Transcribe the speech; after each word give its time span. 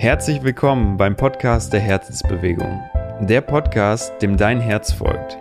Herzlich 0.00 0.42
willkommen 0.42 0.96
beim 0.96 1.14
Podcast 1.14 1.74
der 1.74 1.80
Herzensbewegung. 1.80 2.80
Der 3.20 3.42
Podcast, 3.42 4.10
dem 4.22 4.38
dein 4.38 4.58
Herz 4.58 4.90
folgt. 4.92 5.36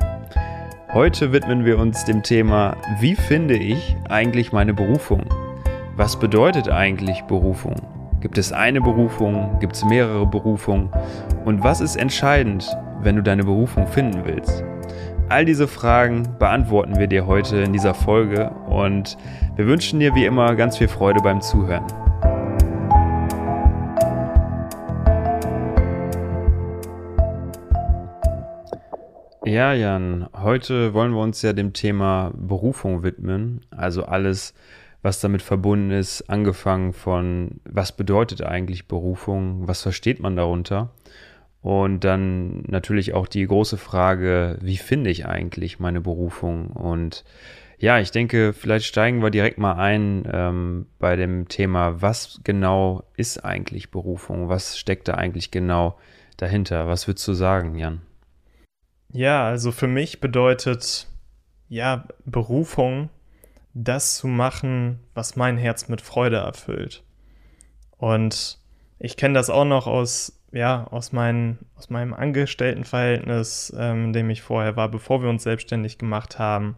Heute 0.91 1.31
widmen 1.31 1.63
wir 1.63 1.79
uns 1.79 2.03
dem 2.03 2.23
Thema, 2.23 2.75
wie 2.99 3.15
finde 3.15 3.55
ich 3.55 3.95
eigentlich 4.09 4.51
meine 4.51 4.73
Berufung? 4.73 5.23
Was 5.95 6.19
bedeutet 6.19 6.67
eigentlich 6.67 7.21
Berufung? 7.21 7.75
Gibt 8.19 8.37
es 8.37 8.51
eine 8.51 8.81
Berufung? 8.81 9.57
Gibt 9.61 9.77
es 9.77 9.85
mehrere 9.85 10.27
Berufungen? 10.27 10.89
Und 11.45 11.63
was 11.63 11.79
ist 11.79 11.95
entscheidend, 11.95 12.69
wenn 13.01 13.15
du 13.15 13.23
deine 13.23 13.45
Berufung 13.45 13.87
finden 13.87 14.25
willst? 14.25 14.65
All 15.29 15.45
diese 15.45 15.69
Fragen 15.69 16.35
beantworten 16.37 16.99
wir 16.99 17.07
dir 17.07 17.27
heute 17.27 17.59
in 17.59 17.71
dieser 17.71 17.93
Folge 17.93 18.49
und 18.67 19.15
wir 19.55 19.67
wünschen 19.67 20.01
dir 20.01 20.13
wie 20.15 20.25
immer 20.25 20.53
ganz 20.55 20.75
viel 20.75 20.89
Freude 20.89 21.21
beim 21.21 21.39
Zuhören. 21.39 21.85
Ja, 29.49 29.73
Jan, 29.73 30.29
heute 30.31 30.93
wollen 30.93 31.11
wir 31.13 31.23
uns 31.23 31.41
ja 31.41 31.53
dem 31.53 31.73
Thema 31.73 32.31
Berufung 32.37 33.01
widmen. 33.01 33.65
Also 33.71 34.05
alles, 34.05 34.53
was 35.01 35.21
damit 35.21 35.41
verbunden 35.41 35.89
ist, 35.89 36.29
angefangen 36.29 36.93
von, 36.93 37.59
was 37.65 37.91
bedeutet 37.91 38.43
eigentlich 38.43 38.87
Berufung, 38.87 39.67
was 39.67 39.81
versteht 39.81 40.19
man 40.19 40.35
darunter? 40.35 40.91
Und 41.63 42.03
dann 42.03 42.61
natürlich 42.67 43.15
auch 43.15 43.27
die 43.27 43.47
große 43.47 43.77
Frage, 43.77 44.59
wie 44.61 44.77
finde 44.77 45.09
ich 45.09 45.25
eigentlich 45.25 45.79
meine 45.79 45.99
Berufung? 45.99 46.67
Und 46.67 47.23
ja, 47.79 47.99
ich 47.99 48.11
denke, 48.11 48.53
vielleicht 48.53 48.85
steigen 48.85 49.23
wir 49.23 49.31
direkt 49.31 49.57
mal 49.57 49.73
ein 49.73 50.29
ähm, 50.31 50.85
bei 50.99 51.15
dem 51.15 51.47
Thema, 51.47 52.03
was 52.03 52.39
genau 52.43 53.03
ist 53.17 53.43
eigentlich 53.43 53.89
Berufung? 53.89 54.47
Was 54.47 54.77
steckt 54.77 55.07
da 55.07 55.15
eigentlich 55.15 55.49
genau 55.49 55.97
dahinter? 56.37 56.87
Was 56.87 57.07
würdest 57.07 57.27
du 57.27 57.33
sagen, 57.33 57.73
Jan? 57.73 58.01
Ja, 59.11 59.47
also 59.47 59.71
für 59.71 59.87
mich 59.87 60.19
bedeutet 60.19 61.07
ja 61.67 62.05
Berufung, 62.25 63.09
das 63.73 64.17
zu 64.17 64.27
machen, 64.27 64.99
was 65.13 65.35
mein 65.35 65.57
Herz 65.57 65.87
mit 65.87 66.01
Freude 66.01 66.37
erfüllt. 66.37 67.03
Und 67.97 68.59
ich 68.99 69.17
kenne 69.17 69.33
das 69.33 69.49
auch 69.49 69.65
noch 69.65 69.87
aus, 69.87 70.39
ja, 70.51 70.85
aus, 70.87 71.11
mein, 71.11 71.59
aus 71.75 71.89
meinem 71.89 72.13
Angestelltenverhältnis, 72.13 73.73
ähm, 73.77 74.05
in 74.05 74.13
dem 74.13 74.29
ich 74.29 74.41
vorher 74.41 74.75
war, 74.75 74.89
bevor 74.89 75.21
wir 75.21 75.29
uns 75.29 75.43
selbstständig 75.43 75.97
gemacht 75.97 76.39
haben, 76.39 76.75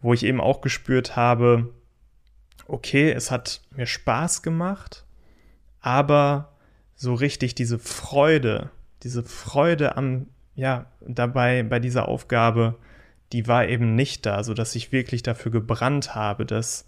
wo 0.00 0.12
ich 0.14 0.24
eben 0.24 0.40
auch 0.40 0.60
gespürt 0.60 1.16
habe, 1.16 1.72
okay, 2.66 3.10
es 3.10 3.30
hat 3.30 3.62
mir 3.70 3.86
Spaß 3.86 4.42
gemacht, 4.42 5.04
aber 5.80 6.52
so 6.94 7.14
richtig 7.14 7.54
diese 7.54 7.78
Freude, 7.78 8.70
diese 9.02 9.22
Freude 9.22 9.96
am 9.96 10.26
ja, 10.54 10.86
dabei 11.00 11.62
bei 11.62 11.78
dieser 11.78 12.08
Aufgabe, 12.08 12.76
die 13.32 13.46
war 13.48 13.66
eben 13.66 13.94
nicht 13.94 14.26
da, 14.26 14.44
sodass 14.44 14.74
ich 14.74 14.92
wirklich 14.92 15.22
dafür 15.22 15.50
gebrannt 15.50 16.14
habe, 16.14 16.44
dass 16.44 16.86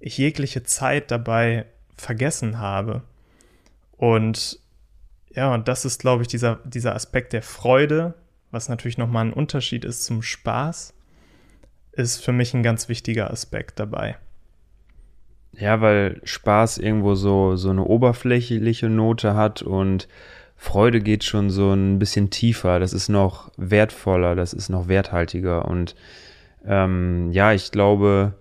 ich 0.00 0.18
jegliche 0.18 0.62
Zeit 0.62 1.10
dabei 1.10 1.66
vergessen 1.96 2.58
habe. 2.58 3.02
Und 3.96 4.58
ja, 5.34 5.54
und 5.54 5.68
das 5.68 5.84
ist, 5.84 6.00
glaube 6.00 6.22
ich, 6.22 6.28
dieser, 6.28 6.60
dieser 6.64 6.94
Aspekt 6.94 7.32
der 7.32 7.42
Freude, 7.42 8.14
was 8.50 8.68
natürlich 8.68 8.98
nochmal 8.98 9.26
ein 9.26 9.32
Unterschied 9.32 9.84
ist 9.84 10.04
zum 10.04 10.22
Spaß, 10.22 10.94
ist 11.92 12.24
für 12.24 12.32
mich 12.32 12.54
ein 12.54 12.62
ganz 12.62 12.88
wichtiger 12.88 13.30
Aspekt 13.30 13.80
dabei. 13.80 14.16
Ja, 15.52 15.80
weil 15.80 16.20
Spaß 16.24 16.78
irgendwo 16.78 17.14
so, 17.14 17.56
so 17.56 17.70
eine 17.70 17.84
oberflächliche 17.84 18.88
Note 18.88 19.34
hat 19.34 19.62
und 19.62 20.08
Freude 20.62 21.00
geht 21.00 21.24
schon 21.24 21.50
so 21.50 21.72
ein 21.72 21.98
bisschen 21.98 22.30
tiefer, 22.30 22.78
das 22.78 22.92
ist 22.92 23.08
noch 23.08 23.50
wertvoller, 23.56 24.36
das 24.36 24.52
ist 24.52 24.68
noch 24.68 24.86
werthaltiger. 24.86 25.64
Und 25.64 25.96
ähm, 26.64 27.32
ja, 27.32 27.52
ich 27.52 27.72
glaube, 27.72 28.34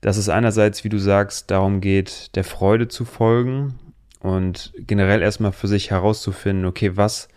dass 0.00 0.16
es 0.16 0.28
einerseits, 0.28 0.84
wie 0.84 0.90
du 0.90 0.98
sagst, 0.98 1.50
darum 1.50 1.80
geht, 1.80 2.36
der 2.36 2.44
Freude 2.44 2.86
zu 2.86 3.04
folgen 3.04 3.80
und 4.20 4.74
generell 4.78 5.22
erstmal 5.22 5.50
für 5.50 5.66
sich 5.66 5.90
herauszufinden, 5.90 6.66
okay, 6.66 6.96
was 6.96 7.28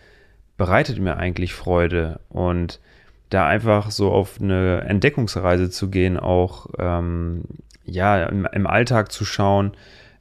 bereitet 0.58 1.00
mir 1.00 1.18
eigentlich 1.18 1.56
Freude? 1.56 2.20
Und 2.30 2.80
da 3.32 3.48
einfach 3.48 3.90
so 3.90 4.12
auf 4.12 4.40
eine 4.40 4.82
Entdeckungsreise 4.82 5.72
zu 5.72 5.90
gehen, 5.90 6.20
auch 6.20 6.68
ähm, 6.78 7.46
ja, 7.84 8.26
im, 8.26 8.46
im 8.46 8.68
Alltag 8.68 9.12
zu 9.12 9.26
schauen, 9.26 9.72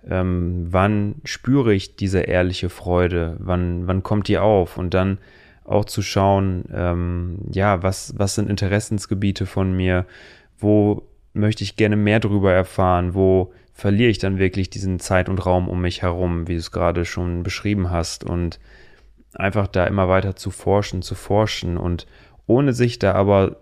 ähm, 0.08 0.66
wann 0.70 1.16
spüre 1.24 1.74
ich 1.74 1.96
diese 1.96 2.20
ehrliche 2.20 2.68
Freude, 2.68 3.36
wann, 3.40 3.86
wann 3.86 4.02
kommt 4.02 4.28
die 4.28 4.38
auf? 4.38 4.78
Und 4.78 4.94
dann 4.94 5.18
auch 5.64 5.84
zu 5.84 6.02
schauen, 6.02 6.64
ähm, 6.72 7.38
ja, 7.52 7.82
was, 7.82 8.14
was 8.16 8.34
sind 8.34 8.48
Interessensgebiete 8.48 9.46
von 9.46 9.76
mir, 9.76 10.06
wo 10.58 11.02
möchte 11.34 11.62
ich 11.62 11.76
gerne 11.76 11.96
mehr 11.96 12.20
darüber 12.20 12.52
erfahren, 12.52 13.14
wo 13.14 13.52
verliere 13.74 14.10
ich 14.10 14.18
dann 14.18 14.38
wirklich 14.38 14.70
diesen 14.70 14.98
Zeit 14.98 15.28
und 15.28 15.44
Raum 15.44 15.68
um 15.68 15.80
mich 15.80 16.02
herum, 16.02 16.48
wie 16.48 16.54
du 16.54 16.58
es 16.58 16.72
gerade 16.72 17.04
schon 17.04 17.42
beschrieben 17.42 17.90
hast? 17.90 18.24
Und 18.24 18.58
einfach 19.34 19.68
da 19.68 19.86
immer 19.86 20.08
weiter 20.08 20.36
zu 20.36 20.50
forschen, 20.50 21.02
zu 21.02 21.14
forschen 21.14 21.76
und 21.76 22.06
ohne 22.46 22.72
sich 22.72 22.98
da 22.98 23.12
aber 23.12 23.56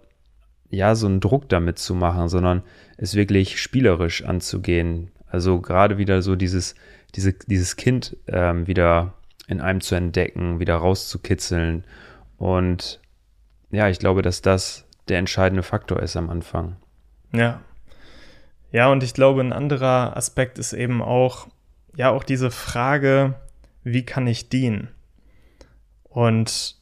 ja 0.70 0.94
so 0.94 1.06
einen 1.06 1.20
Druck 1.20 1.48
damit 1.48 1.78
zu 1.78 1.94
machen, 1.94 2.28
sondern 2.28 2.62
es 2.97 3.14
wirklich 3.14 3.60
spielerisch 3.60 4.24
anzugehen, 4.24 5.10
also 5.28 5.60
gerade 5.60 5.98
wieder 5.98 6.22
so 6.22 6.37
dieses, 6.37 6.75
diese, 7.14 7.32
dieses 7.32 7.76
Kind 7.76 8.16
ähm, 8.26 8.66
wieder 8.66 9.14
in 9.48 9.60
einem 9.60 9.81
zu 9.81 9.94
entdecken, 9.94 10.60
wieder 10.60 10.76
rauszukitzeln. 10.76 11.84
Und 12.37 13.00
ja, 13.70 13.88
ich 13.88 13.98
glaube, 13.98 14.22
dass 14.22 14.42
das 14.42 14.86
der 15.09 15.19
entscheidende 15.19 15.62
Faktor 15.62 16.03
ist 16.03 16.16
am 16.16 16.31
Anfang. 16.31 16.76
Ja. 17.32 17.60
Ja, 18.72 18.88
und 18.91 19.03
ich 19.03 19.15
glaube, 19.15 19.41
ein 19.41 19.53
anderer 19.53 20.16
Aspekt 20.16 20.59
ist 20.59 20.72
eben 20.72 21.00
auch, 21.00 21.47
ja, 21.94 22.10
auch 22.10 22.25
diese 22.25 22.50
Frage, 22.50 23.34
wie 23.84 24.04
kann 24.04 24.26
ich 24.26 24.48
dienen? 24.48 24.88
Und 26.03 26.76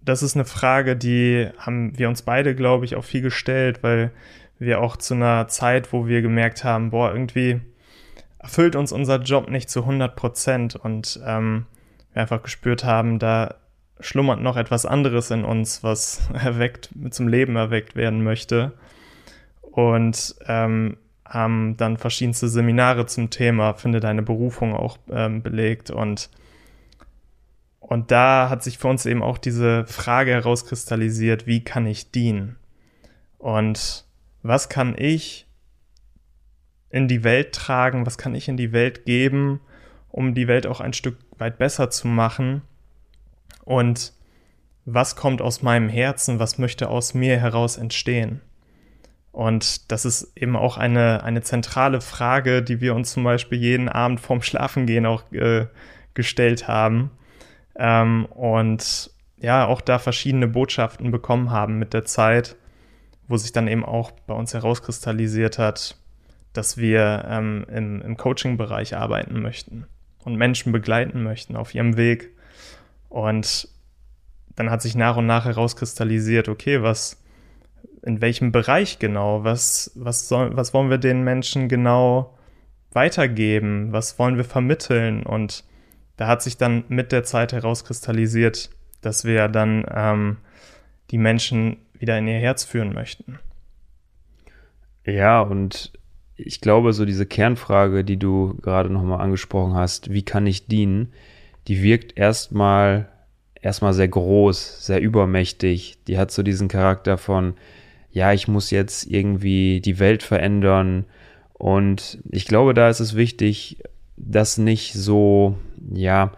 das 0.00 0.22
ist 0.22 0.36
eine 0.36 0.44
Frage, 0.44 0.96
die 0.96 1.48
haben 1.58 1.98
wir 1.98 2.08
uns 2.08 2.22
beide, 2.22 2.54
glaube 2.54 2.84
ich, 2.84 2.96
auch 2.96 3.04
viel 3.04 3.20
gestellt, 3.20 3.82
weil 3.82 4.12
wir 4.58 4.80
auch 4.80 4.96
zu 4.96 5.14
einer 5.14 5.48
Zeit, 5.48 5.92
wo 5.92 6.06
wir 6.06 6.22
gemerkt 6.22 6.64
haben, 6.64 6.90
boah, 6.90 7.12
irgendwie 7.12 7.60
erfüllt 8.38 8.76
uns 8.76 8.92
unser 8.92 9.20
Job 9.20 9.50
nicht 9.50 9.70
zu 9.70 9.80
100 9.80 10.16
Prozent 10.16 10.76
und 10.76 11.20
ähm, 11.24 11.66
wir 12.12 12.22
einfach 12.22 12.42
gespürt 12.42 12.84
haben, 12.84 13.18
da 13.18 13.56
schlummert 14.00 14.40
noch 14.40 14.56
etwas 14.56 14.86
anderes 14.86 15.30
in 15.30 15.44
uns, 15.44 15.82
was 15.82 16.28
erweckt, 16.32 16.90
zum 17.10 17.28
Leben 17.28 17.56
erweckt 17.56 17.96
werden 17.96 18.22
möchte. 18.22 18.72
Und 19.60 20.34
ähm, 20.46 20.96
haben 21.24 21.76
dann 21.76 21.98
verschiedenste 21.98 22.48
Seminare 22.48 23.06
zum 23.06 23.30
Thema 23.30 23.74
Finde 23.74 24.00
deine 24.00 24.22
Berufung 24.22 24.74
auch 24.74 24.98
ähm, 25.10 25.42
belegt 25.42 25.90
und 25.90 26.30
und 27.80 28.10
da 28.10 28.50
hat 28.50 28.62
sich 28.62 28.76
für 28.76 28.88
uns 28.88 29.06
eben 29.06 29.22
auch 29.22 29.38
diese 29.38 29.86
Frage 29.86 30.32
herauskristallisiert, 30.32 31.46
wie 31.46 31.64
kann 31.64 31.86
ich 31.86 32.10
dienen? 32.10 32.56
Und 33.38 34.04
was 34.42 34.68
kann 34.68 34.94
ich 34.96 35.46
in 36.90 37.08
die 37.08 37.24
Welt 37.24 37.54
tragen, 37.54 38.06
was 38.06 38.18
kann 38.18 38.34
ich 38.34 38.48
in 38.48 38.56
die 38.56 38.72
Welt 38.72 39.04
geben, 39.04 39.60
um 40.08 40.34
die 40.34 40.48
Welt 40.48 40.66
auch 40.66 40.80
ein 40.80 40.92
Stück 40.92 41.18
weit 41.38 41.58
besser 41.58 41.90
zu 41.90 42.08
machen 42.08 42.62
und 43.64 44.12
was 44.84 45.16
kommt 45.16 45.42
aus 45.42 45.62
meinem 45.62 45.88
Herzen, 45.90 46.38
was 46.38 46.58
möchte 46.58 46.88
aus 46.88 47.12
mir 47.12 47.38
heraus 47.38 47.76
entstehen. 47.76 48.40
Und 49.32 49.92
das 49.92 50.04
ist 50.04 50.32
eben 50.34 50.56
auch 50.56 50.78
eine, 50.78 51.22
eine 51.22 51.42
zentrale 51.42 52.00
Frage, 52.00 52.62
die 52.62 52.80
wir 52.80 52.94
uns 52.94 53.12
zum 53.12 53.22
Beispiel 53.22 53.58
jeden 53.58 53.88
Abend 53.88 54.18
vorm 54.18 54.42
Schlafengehen 54.42 55.04
auch 55.04 55.30
äh, 55.32 55.66
gestellt 56.14 56.66
haben. 56.66 57.10
Ähm, 57.76 58.24
und 58.26 59.10
ja, 59.36 59.66
auch 59.66 59.80
da 59.80 59.98
verschiedene 59.98 60.48
Botschaften 60.48 61.10
bekommen 61.10 61.50
haben 61.50 61.78
mit 61.78 61.94
der 61.94 62.04
Zeit, 62.04 62.56
wo 63.28 63.36
sich 63.36 63.52
dann 63.52 63.68
eben 63.68 63.84
auch 63.84 64.10
bei 64.10 64.34
uns 64.34 64.54
herauskristallisiert 64.54 65.58
hat, 65.58 65.96
dass 66.52 66.76
wir 66.76 67.24
ähm, 67.28 67.66
im, 67.70 68.02
im 68.02 68.16
Coaching-Bereich 68.16 68.96
arbeiten 68.96 69.40
möchten 69.40 69.86
und 70.24 70.36
Menschen 70.36 70.72
begleiten 70.72 71.22
möchten 71.22 71.56
auf 71.56 71.74
ihrem 71.74 71.96
Weg. 71.96 72.30
Und 73.08 73.68
dann 74.56 74.70
hat 74.70 74.82
sich 74.82 74.96
nach 74.96 75.16
und 75.16 75.26
nach 75.26 75.44
herauskristallisiert, 75.44 76.48
okay, 76.48 76.82
was, 76.82 77.22
in 78.02 78.20
welchem 78.20 78.50
Bereich 78.50 78.98
genau, 78.98 79.44
was, 79.44 79.92
was, 79.94 80.28
soll, 80.28 80.56
was 80.56 80.74
wollen 80.74 80.90
wir 80.90 80.98
den 80.98 81.22
Menschen 81.22 81.68
genau 81.68 82.36
weitergeben, 82.92 83.92
was 83.92 84.18
wollen 84.18 84.36
wir 84.36 84.44
vermitteln 84.44 85.22
und 85.24 85.64
da 86.16 86.26
hat 86.26 86.42
sich 86.42 86.56
dann 86.56 86.84
mit 86.88 87.12
der 87.12 87.22
Zeit 87.22 87.52
herauskristallisiert, 87.52 88.70
dass 89.02 89.24
wir 89.24 89.46
dann 89.46 89.86
ähm, 89.94 90.38
die 91.10 91.18
Menschen 91.18 91.78
wieder 91.98 92.18
in 92.18 92.28
ihr 92.28 92.38
Herz 92.38 92.64
führen 92.64 92.92
möchten. 92.92 93.38
Ja, 95.04 95.40
und 95.40 95.92
ich 96.36 96.60
glaube, 96.60 96.92
so 96.92 97.04
diese 97.04 97.26
Kernfrage, 97.26 98.04
die 98.04 98.18
du 98.18 98.56
gerade 98.62 98.90
nochmal 98.90 99.20
angesprochen 99.20 99.74
hast, 99.74 100.12
wie 100.12 100.22
kann 100.22 100.46
ich 100.46 100.66
dienen, 100.66 101.12
die 101.66 101.82
wirkt 101.82 102.16
erstmal 102.16 103.08
erstmal 103.60 103.92
sehr 103.92 104.08
groß, 104.08 104.86
sehr 104.86 105.00
übermächtig. 105.00 105.98
Die 106.06 106.18
hat 106.18 106.30
so 106.30 106.42
diesen 106.42 106.68
Charakter 106.68 107.18
von, 107.18 107.54
ja, 108.10 108.32
ich 108.32 108.48
muss 108.48 108.70
jetzt 108.70 109.06
irgendwie 109.06 109.80
die 109.80 109.98
Welt 109.98 110.22
verändern. 110.22 111.06
Und 111.54 112.18
ich 112.30 112.46
glaube, 112.46 112.72
da 112.72 112.88
ist 112.88 113.00
es 113.00 113.16
wichtig, 113.16 113.82
das 114.16 114.58
nicht 114.58 114.92
so, 114.92 115.58
ja, 115.92 116.32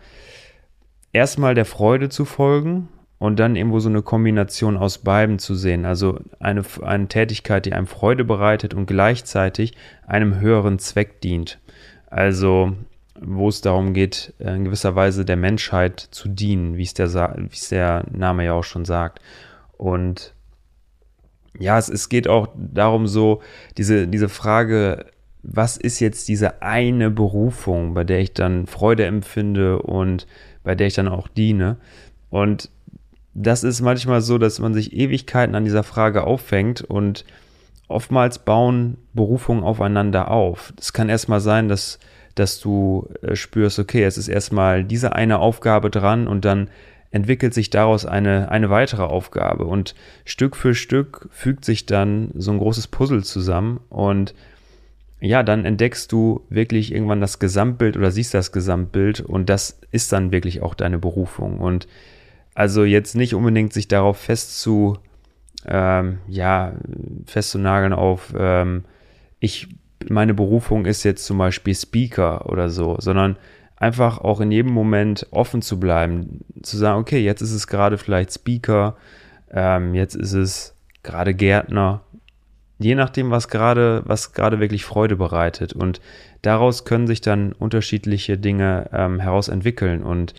erstmal 1.13 1.55
der 1.55 1.67
Freude 1.67 2.09
zu 2.09 2.25
folgen 2.25 2.89
und 3.21 3.39
dann 3.39 3.55
irgendwo 3.55 3.81
so 3.81 3.91
eine 3.91 4.01
Kombination 4.01 4.79
aus 4.79 4.97
beiden 4.97 5.39
zu 5.39 5.55
sehen. 5.55 5.85
Also 5.85 6.19
eine, 6.41 6.63
eine 6.81 7.07
Tätigkeit, 7.07 7.67
die 7.67 7.75
einem 7.75 7.87
Freude 7.87 8.25
bereitet 8.25 8.73
und 8.73 8.87
gleichzeitig 8.87 9.75
einem 10.07 10.41
höheren 10.41 10.79
Zweck 10.79 11.21
dient. 11.21 11.61
Also 12.07 12.73
wo 13.21 13.49
es 13.51 13.61
darum 13.61 13.93
geht, 13.93 14.33
in 14.39 14.65
gewisser 14.65 14.97
Weise 14.97 15.27
der 15.27 15.37
Menschheit 15.37 16.01
zu 16.01 16.31
dienen, 16.31 16.79
wie 16.79 16.83
es 16.83 16.95
der, 16.95 17.13
wie 17.37 17.55
es 17.55 17.69
der 17.69 18.07
Name 18.11 18.47
ja 18.47 18.55
auch 18.55 18.65
schon 18.65 18.87
sagt. 18.87 19.21
Und 19.77 20.35
ja, 21.59 21.77
es, 21.77 21.91
es 21.91 22.09
geht 22.09 22.27
auch 22.27 22.49
darum, 22.57 23.07
so 23.07 23.43
diese, 23.77 24.09
diese 24.09 24.31
Frage, 24.31 25.05
was 25.43 25.77
ist 25.77 26.01
jetzt 26.01 26.27
diese 26.29 26.63
eine 26.63 27.11
Berufung, 27.11 27.93
bei 27.93 28.05
der 28.05 28.21
ich 28.21 28.33
dann 28.33 28.67
Freude 28.67 29.05
empfinde 29.05 29.83
und 29.83 30.27
bei 30.63 30.75
der 30.75 30.87
ich 30.87 30.95
dann 30.95 31.09
auch 31.09 31.29
diene? 31.29 31.77
Und 32.31 32.71
das 33.35 33.65
ist 33.65 33.81
manchmal 33.81 34.21
so, 34.21 34.39
dass 34.39 34.59
man 34.59 34.75
sich 34.75 34.93
Ewigkeiten 34.93 35.55
an 35.55 35.65
dieser 35.65 35.83
Frage 35.83 36.25
auffängt 36.25 36.83
und 36.83 37.25
oftmals 37.89 38.41
bauen 38.41 38.97
Berufungen 39.15 39.65
aufeinander 39.65 40.31
auf. 40.31 40.73
Es 40.79 40.93
kann 40.93 41.09
erstmal 41.09 41.41
sein, 41.41 41.69
dass 41.69 41.99
dass 42.35 42.61
du 42.61 43.09
äh, 43.23 43.37
spürst, 43.37 43.79
okay, 43.79 44.05
es 44.05 44.19
ist 44.19 44.29
erstmal 44.29 44.85
diese 44.85 45.15
eine 45.15 45.39
Aufgabe 45.39 45.91
dran 45.91 46.27
und 46.27 46.45
dann 46.45 46.69
entwickelt 47.11 47.53
sich 47.55 47.71
daraus 47.71 48.07
eine, 48.07 48.51
eine 48.51 48.71
weitere 48.71 49.03
Aufgabe 49.03 49.65
und 49.65 49.95
Stück 50.25 50.57
für 50.57 50.75
Stück 50.75 51.29
fügt 51.33 51.65
sich 51.65 51.87
dann 51.87 52.31
so 52.35 52.53
ein 52.53 52.59
großes 52.59 52.87
Puzzle 52.89 53.25
zusammen 53.25 53.81
und 53.89 54.35
ja, 55.21 55.43
dann 55.43 55.65
entdeckst 55.65 56.11
du 56.13 56.47
wirklich 56.49 56.95
irgendwann 56.95 57.21
das 57.21 57.41
Gesamtbild 57.41 57.97
oder 57.97 58.11
siehst 58.11 58.33
das 58.33 58.53
Gesamtbild 58.53 59.21
und 59.21 59.51
das 59.51 59.79
ist 59.91 60.13
dann 60.13 60.33
wirklich 60.33 60.63
auch 60.63 60.75
deine 60.75 60.99
Berufung 60.99 61.59
und 61.59 61.89
also 62.61 62.85
jetzt 62.85 63.17
nicht 63.17 63.35
unbedingt 63.35 63.73
sich 63.73 63.89
darauf 63.89 64.19
fest 64.19 64.69
ähm, 65.67 66.19
ja, 66.29 66.75
festzunageln 67.25 67.95
auf, 67.95 68.35
ähm, 68.37 68.85
ich 69.39 69.69
meine 70.11 70.35
Berufung 70.35 70.85
ist 70.85 71.03
jetzt 71.05 71.25
zum 71.25 71.39
Beispiel 71.39 71.75
Speaker 71.75 72.51
oder 72.51 72.69
so, 72.69 72.97
sondern 72.99 73.39
einfach 73.77 74.19
auch 74.19 74.43
in 74.43 74.53
jedem 74.53 74.73
Moment 74.73 75.27
offen 75.31 75.63
zu 75.63 75.81
bleiben, 75.81 76.45
zu 76.63 76.77
sagen, 76.77 77.01
okay, 77.01 77.25
jetzt 77.25 77.41
ist 77.41 77.53
es 77.53 77.67
gerade 77.67 77.97
vielleicht 77.97 78.35
Speaker, 78.35 78.95
ähm, 79.51 79.95
jetzt 79.95 80.15
ist 80.15 80.35
es 80.35 80.75
gerade 81.03 81.33
Gärtner, 81.33 82.03
je 82.79 82.95
nachdem, 82.95 83.31
was 83.31 83.49
gerade, 83.49 84.03
was 84.05 84.35
gerade 84.35 84.61
wirklich 84.61 84.85
Freude 84.85 85.17
bereitet. 85.17 85.73
Und 85.73 86.03
daraus 86.43 86.85
können 86.85 87.07
sich 87.07 87.23
dann 87.23 87.53
unterschiedliche 87.53 88.37
Dinge 88.37 88.91
ähm, 88.93 89.19
heraus 89.19 89.49
entwickeln 89.49 90.03
und 90.03 90.35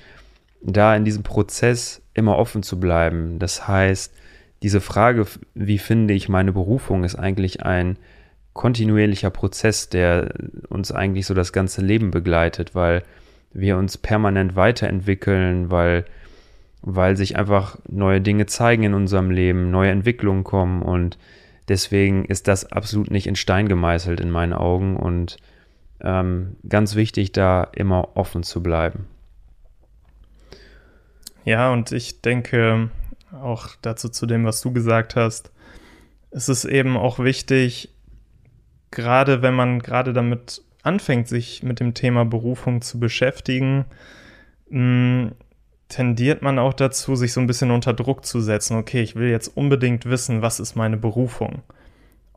da 0.61 0.95
in 0.95 1.03
diesem 1.03 1.23
Prozess 1.23 2.00
immer 2.13 2.37
offen 2.37 2.63
zu 2.63 2.79
bleiben. 2.79 3.39
Das 3.39 3.67
heißt, 3.67 4.13
diese 4.63 4.81
Frage, 4.81 5.25
wie 5.55 5.77
finde 5.77 6.13
ich 6.13 6.29
meine 6.29 6.51
Berufung, 6.51 7.03
ist 7.03 7.15
eigentlich 7.15 7.63
ein 7.63 7.97
kontinuierlicher 8.53 9.29
Prozess, 9.29 9.89
der 9.89 10.33
uns 10.69 10.91
eigentlich 10.91 11.25
so 11.25 11.33
das 11.33 11.53
ganze 11.53 11.81
Leben 11.81 12.11
begleitet, 12.11 12.75
weil 12.75 13.03
wir 13.53 13.77
uns 13.77 13.97
permanent 13.97 14.55
weiterentwickeln, 14.55 15.71
weil, 15.71 16.05
weil 16.81 17.17
sich 17.17 17.37
einfach 17.37 17.77
neue 17.87 18.21
Dinge 18.21 18.45
zeigen 18.45 18.83
in 18.83 18.93
unserem 18.93 19.31
Leben, 19.31 19.71
neue 19.71 19.91
Entwicklungen 19.91 20.43
kommen 20.43 20.81
und 20.81 21.17
deswegen 21.67 22.25
ist 22.25 22.47
das 22.47 22.71
absolut 22.71 23.11
nicht 23.11 23.27
in 23.27 23.35
Stein 23.35 23.67
gemeißelt 23.67 24.19
in 24.19 24.31
meinen 24.31 24.53
Augen 24.53 24.97
und 24.97 25.37
ähm, 26.01 26.55
ganz 26.67 26.95
wichtig, 26.95 27.31
da 27.31 27.63
immer 27.75 28.15
offen 28.15 28.43
zu 28.43 28.61
bleiben. 28.61 29.07
Ja, 31.45 31.71
und 31.71 31.91
ich 31.91 32.21
denke 32.21 32.89
auch 33.31 33.69
dazu 33.81 34.09
zu 34.09 34.25
dem, 34.25 34.45
was 34.45 34.61
du 34.61 34.71
gesagt 34.71 35.15
hast, 35.15 35.51
es 36.31 36.49
ist 36.49 36.65
eben 36.65 36.97
auch 36.97 37.19
wichtig, 37.19 37.89
gerade 38.91 39.41
wenn 39.41 39.53
man 39.53 39.79
gerade 39.79 40.13
damit 40.13 40.61
anfängt, 40.83 41.27
sich 41.27 41.63
mit 41.63 41.79
dem 41.79 41.93
Thema 41.93 42.25
Berufung 42.25 42.81
zu 42.81 42.99
beschäftigen, 42.99 43.85
mh, 44.69 45.25
mm, 45.25 45.31
tendiert 45.89 46.41
man 46.41 46.57
auch 46.57 46.73
dazu, 46.73 47.15
sich 47.15 47.33
so 47.33 47.41
ein 47.41 47.47
bisschen 47.47 47.69
unter 47.69 47.93
Druck 47.93 48.25
zu 48.25 48.39
setzen. 48.39 48.77
Okay, 48.77 49.01
ich 49.01 49.15
will 49.15 49.29
jetzt 49.29 49.49
unbedingt 49.49 50.05
wissen, 50.05 50.41
was 50.41 50.61
ist 50.61 50.75
meine 50.75 50.95
Berufung. 50.95 51.63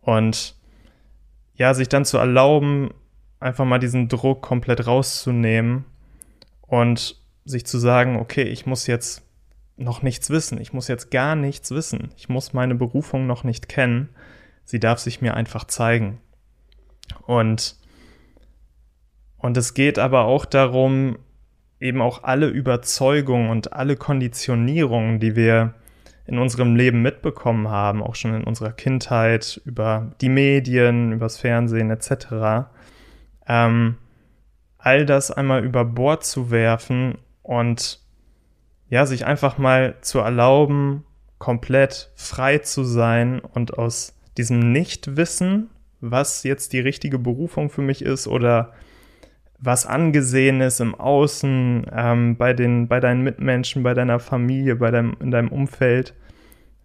Und 0.01 0.57
ja, 1.55 1.73
sich 1.73 1.89
dann 1.89 2.05
zu 2.05 2.19
erlauben, 2.19 2.91
einfach 3.39 3.65
mal 3.65 3.79
diesen 3.79 4.09
Druck 4.09 4.43
komplett 4.43 4.89
rauszunehmen 4.89 5.85
und 6.63 7.17
sich 7.45 7.67
zu 7.67 7.79
sagen, 7.79 8.17
okay, 8.17 8.43
ich 8.43 8.67
muss 8.67 8.87
jetzt 8.87 9.23
noch 9.77 10.03
nichts 10.03 10.31
wissen, 10.31 10.61
ich 10.61 10.73
muss 10.73 10.89
jetzt 10.89 11.11
gar 11.11 11.35
nichts 11.35 11.71
wissen, 11.71 12.11
ich 12.17 12.29
muss 12.29 12.53
meine 12.53 12.75
Berufung 12.75 13.27
noch 13.27 13.45
nicht 13.45 13.69
kennen, 13.69 14.09
sie 14.65 14.81
darf 14.81 14.99
sich 14.99 15.21
mir 15.21 15.35
einfach 15.35 15.65
zeigen. 15.65 16.21
Und, 17.27 17.77
und 19.39 19.57
es 19.57 19.75
geht 19.75 19.99
aber 19.99 20.25
auch 20.25 20.45
darum, 20.45 21.19
eben 21.81 22.01
auch 22.01 22.23
alle 22.23 22.49
Überzeugungen 22.49 23.51
und 23.51 23.73
alle 23.73 23.97
Konditionierungen, 23.97 25.21
die 25.21 25.37
wir 25.37 25.75
in 26.27 26.39
unserem 26.39 26.75
Leben 26.77 27.03
mitbekommen 27.03 27.69
haben, 27.69 28.03
auch 28.03 28.15
schon 28.15 28.35
in 28.35 28.45
unserer 28.45 28.73
Kindheit, 28.73 29.61
über 29.67 30.13
die 30.23 30.31
Medien, 30.31 31.13
übers 31.13 31.37
Fernsehen 31.37 31.91
etc., 31.91 32.69
ähm, 33.47 33.99
all 34.79 35.05
das 35.05 35.31
einmal 35.31 35.65
über 35.65 35.85
Bord 35.85 36.25
zu 36.25 36.51
werfen 36.51 37.19
und 37.45 38.01
ja, 38.89 39.07
sich 39.07 39.25
einfach 39.25 39.59
mal 39.59 39.95
zu 40.01 40.19
erlauben, 40.19 41.05
komplett 41.39 42.11
frei 42.17 42.59
zu 42.59 42.83
sein 42.83 43.39
und 43.39 43.79
aus 43.79 44.17
diesem 44.37 44.73
Nichtwissen 44.73 45.71
was 46.11 46.43
jetzt 46.43 46.73
die 46.73 46.81
richtige 46.81 47.19
Berufung 47.19 47.71
für 47.71 47.83
mich 47.83 48.03
ist 48.03 48.27
oder 48.27 48.73
was 49.59 49.87
angesehen 49.87 50.61
ist 50.61 50.81
im 50.81 50.95
Außen, 50.95 51.87
ähm, 51.91 52.37
bei, 52.37 52.53
den, 52.53 52.89
bei 52.89 53.01
deinen 53.01 53.23
Mitmenschen, 53.23 53.83
bei 53.83 53.95
deiner 53.95 54.19
Familie, 54.19 54.77
bei 54.77 54.91
deinem, 54.91 55.17
in 55.21 55.31
deinem 55.31 55.49
Umfeld. 55.49 56.15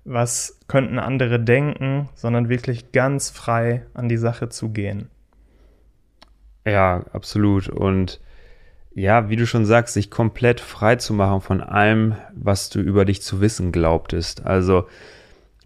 Was 0.06 0.60
könnten 0.68 0.98
andere 0.98 1.40
denken, 1.40 2.08
sondern 2.16 2.48
wirklich 2.48 2.94
ganz 2.94 3.30
frei 3.30 3.86
an 3.94 4.08
die 4.08 4.18
Sache 4.18 4.50
zu 4.50 4.70
gehen. 4.70 5.10
Ja, 6.66 7.04
absolut. 7.12 7.68
Und 7.68 8.22
ja, 8.94 9.30
wie 9.30 9.36
du 9.36 9.46
schon 9.46 9.66
sagst, 9.66 9.94
sich 9.94 10.10
komplett 10.10 10.60
frei 10.60 10.96
zu 10.96 11.14
machen 11.14 11.42
von 11.42 11.62
allem, 11.62 12.16
was 12.34 12.70
du 12.70 12.80
über 12.80 13.06
dich 13.06 13.22
zu 13.22 13.42
wissen 13.42 13.72
glaubtest. 13.72 14.46
Also 14.46 14.86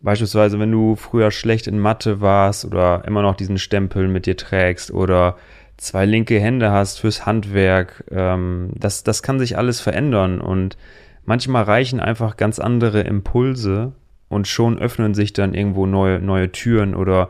Beispielsweise, 0.03 0.59
wenn 0.59 0.71
du 0.71 0.97
früher 0.97 1.31
schlecht 1.31 1.65
in 1.65 1.79
Mathe 1.79 2.19
warst 2.19 2.65
oder 2.65 3.03
immer 3.07 3.21
noch 3.21 3.37
diesen 3.37 3.57
Stempel 3.57 4.09
mit 4.09 4.25
dir 4.25 4.35
trägst 4.35 4.91
oder 4.91 5.37
zwei 5.77 6.05
linke 6.05 6.37
Hände 6.41 6.71
hast 6.71 6.99
fürs 6.99 7.25
Handwerk, 7.25 8.03
ähm, 8.11 8.71
das, 8.75 9.03
das 9.03 9.23
kann 9.23 9.39
sich 9.39 9.57
alles 9.57 9.79
verändern 9.79 10.41
und 10.41 10.77
manchmal 11.23 11.63
reichen 11.63 12.01
einfach 12.01 12.35
ganz 12.35 12.59
andere 12.59 12.99
Impulse 12.99 13.93
und 14.27 14.45
schon 14.45 14.77
öffnen 14.77 15.13
sich 15.13 15.31
dann 15.31 15.53
irgendwo 15.53 15.85
neue, 15.85 16.19
neue 16.19 16.51
Türen 16.51 16.95
oder 16.95 17.29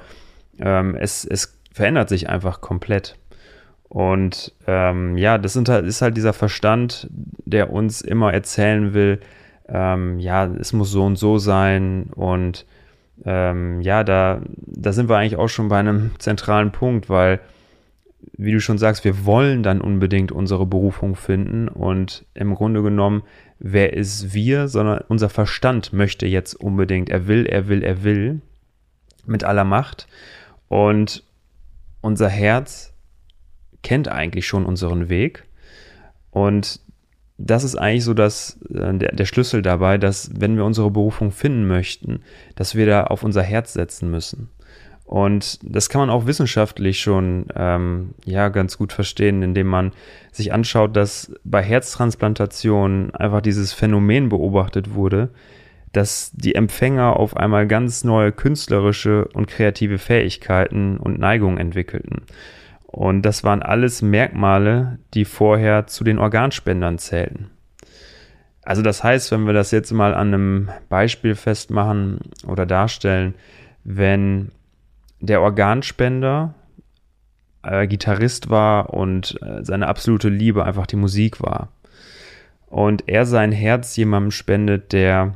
ähm, 0.59 0.95
es, 0.95 1.25
es 1.25 1.59
verändert 1.71 2.09
sich 2.09 2.27
einfach 2.27 2.59
komplett. 2.59 3.17
Und 3.93 4.55
ähm, 4.65 5.17
ja, 5.19 5.37
das 5.37 5.53
sind 5.53 5.69
halt, 5.69 5.85
ist 5.85 6.01
halt 6.01 6.17
dieser 6.17 6.33
Verstand, 6.33 7.07
der 7.11 7.71
uns 7.71 8.01
immer 8.01 8.33
erzählen 8.33 8.95
will, 8.95 9.19
ähm, 9.69 10.17
ja, 10.17 10.47
es 10.47 10.73
muss 10.73 10.89
so 10.89 11.05
und 11.05 11.15
so 11.15 11.37
sein. 11.37 12.09
Und 12.15 12.65
ähm, 13.23 13.81
ja, 13.81 14.03
da, 14.03 14.41
da 14.57 14.93
sind 14.93 15.09
wir 15.09 15.17
eigentlich 15.17 15.37
auch 15.37 15.47
schon 15.47 15.69
bei 15.69 15.77
einem 15.77 16.09
zentralen 16.17 16.71
Punkt, 16.71 17.07
weil, 17.07 17.39
wie 18.35 18.51
du 18.51 18.59
schon 18.59 18.79
sagst, 18.79 19.05
wir 19.05 19.27
wollen 19.27 19.61
dann 19.61 19.79
unbedingt 19.79 20.31
unsere 20.31 20.65
Berufung 20.65 21.15
finden. 21.15 21.67
Und 21.67 22.25
im 22.33 22.55
Grunde 22.55 22.81
genommen, 22.81 23.21
wer 23.59 23.93
ist 23.93 24.33
wir, 24.33 24.69
sondern 24.69 25.03
unser 25.07 25.29
Verstand 25.29 25.93
möchte 25.93 26.25
jetzt 26.25 26.55
unbedingt, 26.55 27.11
er 27.11 27.27
will, 27.27 27.45
er 27.45 27.67
will, 27.67 27.83
er 27.83 28.03
will, 28.03 28.41
mit 29.27 29.43
aller 29.43 29.65
Macht. 29.65 30.07
Und 30.67 31.23
unser 32.01 32.27
Herz 32.27 32.92
kennt 33.83 34.07
eigentlich 34.07 34.47
schon 34.47 34.65
unseren 34.65 35.09
Weg 35.09 35.43
und 36.31 36.79
das 37.37 37.63
ist 37.63 37.75
eigentlich 37.75 38.03
so 38.03 38.13
das, 38.13 38.59
äh, 38.73 38.93
der, 38.93 39.11
der 39.13 39.25
Schlüssel 39.25 39.61
dabei, 39.61 39.97
dass 39.97 40.31
wenn 40.35 40.55
wir 40.55 40.65
unsere 40.65 40.91
Berufung 40.91 41.31
finden 41.31 41.67
möchten, 41.67 42.21
dass 42.55 42.75
wir 42.75 42.85
da 42.85 43.03
auf 43.05 43.23
unser 43.23 43.43
Herz 43.43 43.73
setzen 43.73 44.09
müssen. 44.09 44.49
Und 45.05 45.59
das 45.61 45.89
kann 45.89 45.99
man 45.99 46.09
auch 46.09 46.25
wissenschaftlich 46.25 47.01
schon 47.01 47.45
ähm, 47.55 48.15
ja 48.25 48.49
ganz 48.49 48.77
gut 48.77 48.93
verstehen, 48.93 49.43
indem 49.43 49.67
man 49.67 49.91
sich 50.31 50.53
anschaut, 50.53 50.95
dass 50.95 51.33
bei 51.43 51.61
Herztransplantationen 51.61 53.13
einfach 53.13 53.41
dieses 53.41 53.73
Phänomen 53.73 54.29
beobachtet 54.29 54.93
wurde, 54.93 55.29
dass 55.91 56.31
die 56.33 56.55
Empfänger 56.55 57.17
auf 57.17 57.37
einmal 57.37 57.67
ganz 57.67 58.03
neue 58.03 58.31
künstlerische 58.31 59.25
und 59.33 59.47
kreative 59.47 59.99
Fähigkeiten 59.99 60.97
und 60.97 61.19
Neigungen 61.19 61.59
entwickelten. 61.59 62.23
Und 62.93 63.23
das 63.23 63.43
waren 63.43 63.63
alles 63.63 64.03
Merkmale, 64.03 64.99
die 65.15 65.25
vorher 65.25 65.87
zu 65.87 66.03
den 66.03 66.19
Organspendern 66.19 66.99
zählten. 66.99 67.49
Also 68.61 68.83
das 68.83 69.03
heißt, 69.03 69.31
wenn 69.31 69.47
wir 69.47 69.53
das 69.53 69.71
jetzt 69.71 69.91
mal 69.91 70.13
an 70.13 70.27
einem 70.27 70.69
Beispiel 70.89 71.33
festmachen 71.33 72.19
oder 72.47 72.67
darstellen, 72.67 73.33
wenn 73.83 74.51
der 75.21 75.41
Organspender 75.41 76.53
äh, 77.63 77.87
Gitarrist 77.87 78.51
war 78.51 78.93
und 78.93 79.41
äh, 79.41 79.63
seine 79.63 79.87
absolute 79.87 80.29
Liebe 80.29 80.63
einfach 80.63 80.85
die 80.85 80.95
Musik 80.95 81.41
war. 81.41 81.69
Und 82.67 83.09
er 83.09 83.25
sein 83.25 83.51
Herz 83.51 83.95
jemandem 83.95 84.29
spendet, 84.29 84.93
der 84.93 85.35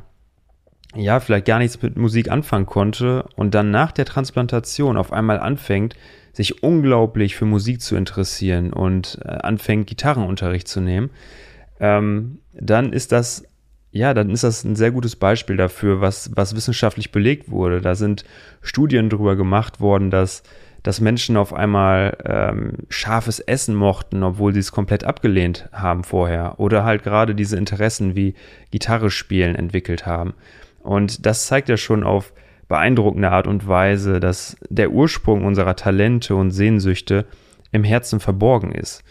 ja 0.94 1.18
vielleicht 1.18 1.46
gar 1.46 1.58
nichts 1.58 1.82
mit 1.82 1.96
Musik 1.96 2.30
anfangen 2.30 2.66
konnte 2.66 3.24
und 3.34 3.56
dann 3.56 3.72
nach 3.72 3.90
der 3.90 4.04
Transplantation 4.04 4.96
auf 4.96 5.12
einmal 5.12 5.40
anfängt, 5.40 5.96
sich 6.38 6.62
unglaublich 6.62 7.34
für 7.34 7.46
Musik 7.46 7.80
zu 7.80 7.96
interessieren 7.96 8.72
und 8.72 9.18
äh, 9.24 9.28
anfängt, 9.28 9.88
Gitarrenunterricht 9.88 10.68
zu 10.68 10.80
nehmen, 10.80 11.10
ähm, 11.80 12.38
dann 12.52 12.92
ist 12.92 13.10
das 13.10 13.42
ja, 13.90 14.14
dann 14.14 14.30
ist 14.30 14.44
das 14.44 14.62
ein 14.62 14.76
sehr 14.76 14.92
gutes 14.92 15.16
Beispiel 15.16 15.56
dafür, 15.56 16.00
was, 16.00 16.30
was 16.36 16.54
wissenschaftlich 16.54 17.10
belegt 17.10 17.50
wurde. 17.50 17.80
Da 17.80 17.96
sind 17.96 18.24
Studien 18.60 19.08
darüber 19.08 19.34
gemacht 19.34 19.80
worden, 19.80 20.12
dass, 20.12 20.44
dass 20.84 21.00
Menschen 21.00 21.36
auf 21.36 21.52
einmal 21.52 22.16
ähm, 22.24 22.74
scharfes 22.90 23.40
Essen 23.40 23.74
mochten, 23.74 24.22
obwohl 24.22 24.52
sie 24.52 24.60
es 24.60 24.70
komplett 24.70 25.02
abgelehnt 25.02 25.68
haben 25.72 26.04
vorher. 26.04 26.60
Oder 26.60 26.84
halt 26.84 27.02
gerade 27.02 27.34
diese 27.34 27.56
Interessen 27.56 28.14
wie 28.14 28.34
Gitarre 28.70 29.10
spielen 29.10 29.56
entwickelt 29.56 30.06
haben. 30.06 30.34
Und 30.80 31.26
das 31.26 31.46
zeigt 31.46 31.68
ja 31.68 31.78
schon 31.78 32.04
auf 32.04 32.32
beeindruckende 32.68 33.30
Art 33.30 33.46
und 33.46 33.66
Weise, 33.66 34.20
dass 34.20 34.56
der 34.68 34.90
Ursprung 34.90 35.44
unserer 35.44 35.74
Talente 35.74 36.36
und 36.36 36.50
Sehnsüchte 36.50 37.24
im 37.72 37.84
Herzen 37.84 38.20
verborgen 38.20 38.72
ist. 38.72 39.02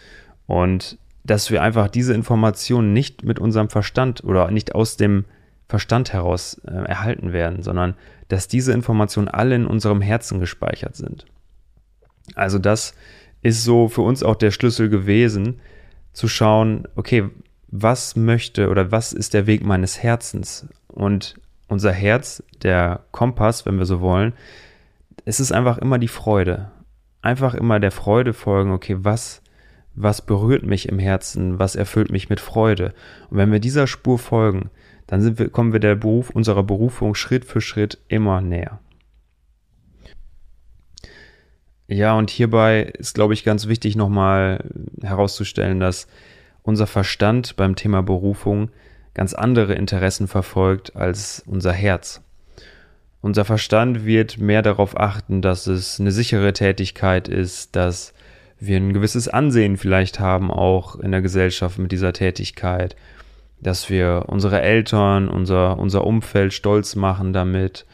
Und 0.46 0.98
dass 1.24 1.50
wir 1.50 1.62
einfach 1.62 1.88
diese 1.88 2.14
Informationen 2.14 2.92
nicht 2.92 3.24
mit 3.24 3.38
unserem 3.38 3.68
Verstand 3.68 4.24
oder 4.24 4.50
nicht 4.50 4.74
aus 4.74 4.96
dem 4.96 5.24
Verstand 5.68 6.12
heraus 6.12 6.60
äh, 6.66 6.72
erhalten 6.72 7.32
werden, 7.32 7.62
sondern 7.62 7.94
dass 8.28 8.48
diese 8.48 8.72
Informationen 8.72 9.28
alle 9.28 9.54
in 9.54 9.66
unserem 9.66 10.00
Herzen 10.00 10.40
gespeichert 10.40 10.96
sind. 10.96 11.26
Also 12.34 12.58
das 12.58 12.94
ist 13.42 13.64
so 13.64 13.88
für 13.88 14.02
uns 14.02 14.22
auch 14.22 14.36
der 14.36 14.50
Schlüssel 14.50 14.88
gewesen, 14.88 15.60
zu 16.12 16.28
schauen, 16.28 16.88
okay, 16.96 17.28
was 17.68 18.16
möchte 18.16 18.70
oder 18.70 18.90
was 18.90 19.12
ist 19.12 19.34
der 19.34 19.46
Weg 19.46 19.64
meines 19.64 20.02
Herzens? 20.02 20.66
Und 20.88 21.36
unser 21.68 21.92
Herz, 21.92 22.42
der 22.62 23.04
Kompass, 23.12 23.66
wenn 23.66 23.78
wir 23.78 23.86
so 23.86 24.00
wollen, 24.00 24.32
es 25.24 25.40
ist 25.40 25.52
einfach 25.52 25.78
immer 25.78 25.98
die 25.98 26.08
Freude. 26.08 26.70
Einfach 27.22 27.54
immer 27.54 27.80
der 27.80 27.90
Freude 27.90 28.32
folgen, 28.32 28.72
okay, 28.72 28.96
was 29.00 29.42
was 30.00 30.22
berührt 30.22 30.64
mich 30.64 30.88
im 30.88 30.98
Herzen, 30.98 31.58
was 31.58 31.74
erfüllt 31.74 32.10
mich 32.10 32.28
mit 32.28 32.40
Freude. 32.40 32.94
Und 33.30 33.38
wenn 33.38 33.50
wir 33.50 33.58
dieser 33.58 33.86
Spur 33.86 34.18
folgen, 34.18 34.70
dann 35.06 35.38
wir, 35.38 35.48
kommen 35.48 35.72
wir 35.72 35.80
der 35.80 35.96
Beruf, 35.96 36.30
unserer 36.30 36.62
Berufung 36.62 37.14
Schritt 37.14 37.44
für 37.44 37.60
Schritt 37.60 37.98
immer 38.08 38.40
näher. 38.40 38.78
Ja, 41.88 42.16
und 42.16 42.30
hierbei 42.30 42.82
ist, 42.82 43.14
glaube 43.14 43.34
ich, 43.34 43.44
ganz 43.44 43.66
wichtig 43.66 43.96
nochmal 43.96 44.62
herauszustellen, 45.02 45.80
dass 45.80 46.06
unser 46.62 46.86
Verstand 46.86 47.56
beim 47.56 47.76
Thema 47.76 48.02
Berufung 48.02 48.70
ganz 49.18 49.34
andere 49.34 49.74
Interessen 49.74 50.28
verfolgt 50.28 50.94
als 50.94 51.42
unser 51.44 51.72
Herz. 51.72 52.22
Unser 53.20 53.44
Verstand 53.44 54.06
wird 54.06 54.38
mehr 54.38 54.62
darauf 54.62 54.98
achten, 54.98 55.42
dass 55.42 55.66
es 55.66 55.98
eine 55.98 56.12
sichere 56.12 56.52
Tätigkeit 56.52 57.26
ist, 57.26 57.74
dass 57.74 58.14
wir 58.60 58.76
ein 58.76 58.92
gewisses 58.92 59.26
Ansehen 59.26 59.76
vielleicht 59.76 60.20
haben, 60.20 60.52
auch 60.52 60.94
in 61.00 61.10
der 61.10 61.20
Gesellschaft 61.20 61.80
mit 61.80 61.90
dieser 61.90 62.12
Tätigkeit, 62.12 62.94
dass 63.60 63.90
wir 63.90 64.26
unsere 64.28 64.60
Eltern, 64.60 65.28
unser, 65.28 65.80
unser 65.80 66.04
Umfeld 66.04 66.52
stolz 66.52 66.94
machen 66.94 67.32
damit 67.32 67.86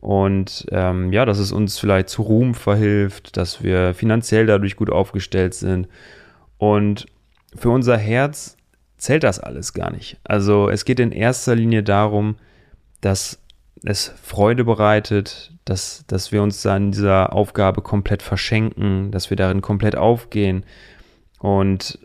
und 0.00 0.66
ähm, 0.72 1.12
ja, 1.12 1.24
dass 1.24 1.38
es 1.38 1.52
uns 1.52 1.78
vielleicht 1.78 2.08
zu 2.08 2.22
Ruhm 2.22 2.52
verhilft, 2.54 3.36
dass 3.36 3.62
wir 3.62 3.94
finanziell 3.94 4.46
dadurch 4.46 4.74
gut 4.74 4.90
aufgestellt 4.90 5.54
sind 5.54 5.86
und 6.58 7.06
für 7.54 7.70
unser 7.70 7.96
Herz 7.96 8.56
zählt 9.04 9.22
das 9.22 9.38
alles 9.38 9.74
gar 9.74 9.90
nicht. 9.90 10.16
Also 10.24 10.70
es 10.70 10.86
geht 10.86 10.98
in 10.98 11.12
erster 11.12 11.54
Linie 11.54 11.82
darum, 11.82 12.36
dass 13.02 13.38
es 13.82 14.14
Freude 14.22 14.64
bereitet, 14.64 15.52
dass, 15.66 16.04
dass 16.06 16.32
wir 16.32 16.42
uns 16.42 16.62
dann 16.62 16.90
dieser 16.90 17.34
Aufgabe 17.34 17.82
komplett 17.82 18.22
verschenken, 18.22 19.10
dass 19.10 19.28
wir 19.28 19.36
darin 19.36 19.60
komplett 19.60 19.94
aufgehen. 19.94 20.64
Und 21.38 21.98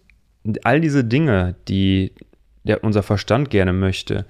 all 0.63 0.81
diese 0.81 1.05
Dinge, 1.05 1.55
die 1.69 2.11
der, 2.65 2.83
unser 2.83 3.01
Verstand 3.01 3.49
gerne 3.49 3.71
möchte, 3.71 4.25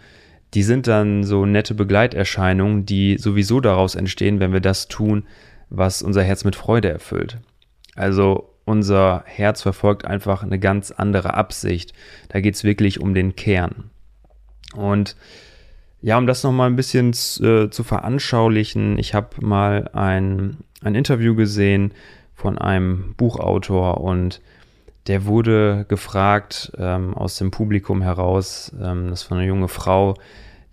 die 0.54 0.62
sind 0.62 0.86
dann 0.86 1.24
so 1.24 1.48
nette 1.48 1.74
Begleiterscheinungen, 1.74 2.86
die 2.86 3.18
sowieso 3.18 3.62
daraus 3.62 3.96
entstehen, 3.96 4.40
wenn 4.40 4.54
wir 4.54 4.62
das 4.62 4.88
tun, 4.88 5.26
was 5.72 6.04
unser 6.04 6.22
Herz 6.22 6.44
mit 6.44 6.56
Freude 6.56 6.90
erfüllt. 6.90 7.40
Also 7.96 8.49
unser 8.70 9.24
Herz 9.26 9.64
verfolgt 9.64 10.06
einfach 10.06 10.44
eine 10.44 10.60
ganz 10.60 10.92
andere 10.92 11.34
Absicht. 11.34 11.94
Da 12.30 12.40
geht 12.40 12.54
es 12.54 12.64
wirklich 12.64 13.02
um 13.02 13.16
den 13.16 13.36
Kern. 13.36 13.90
Und 14.76 15.16
ja, 16.02 16.18
um 16.20 16.28
das 16.28 16.44
nochmal 16.44 16.70
ein 16.70 16.76
bisschen 16.76 17.10
äh, 17.10 17.70
zu 17.70 17.84
veranschaulichen, 17.84 19.00
ich 19.00 19.16
habe 19.16 19.44
mal 19.44 19.90
ein, 19.94 20.58
ein 20.82 20.94
Interview 20.94 21.36
gesehen 21.36 21.94
von 22.36 22.60
einem 22.60 23.16
Buchautor 23.18 24.02
und 24.02 24.40
der 25.08 25.26
wurde 25.26 25.86
gefragt 25.90 26.72
ähm, 26.78 27.16
aus 27.16 27.38
dem 27.38 27.50
Publikum 27.50 28.04
heraus, 28.04 28.72
ähm, 28.80 29.10
das 29.10 29.30
war 29.32 29.40
eine 29.40 29.48
junge 29.48 29.68
Frau, 29.68 30.14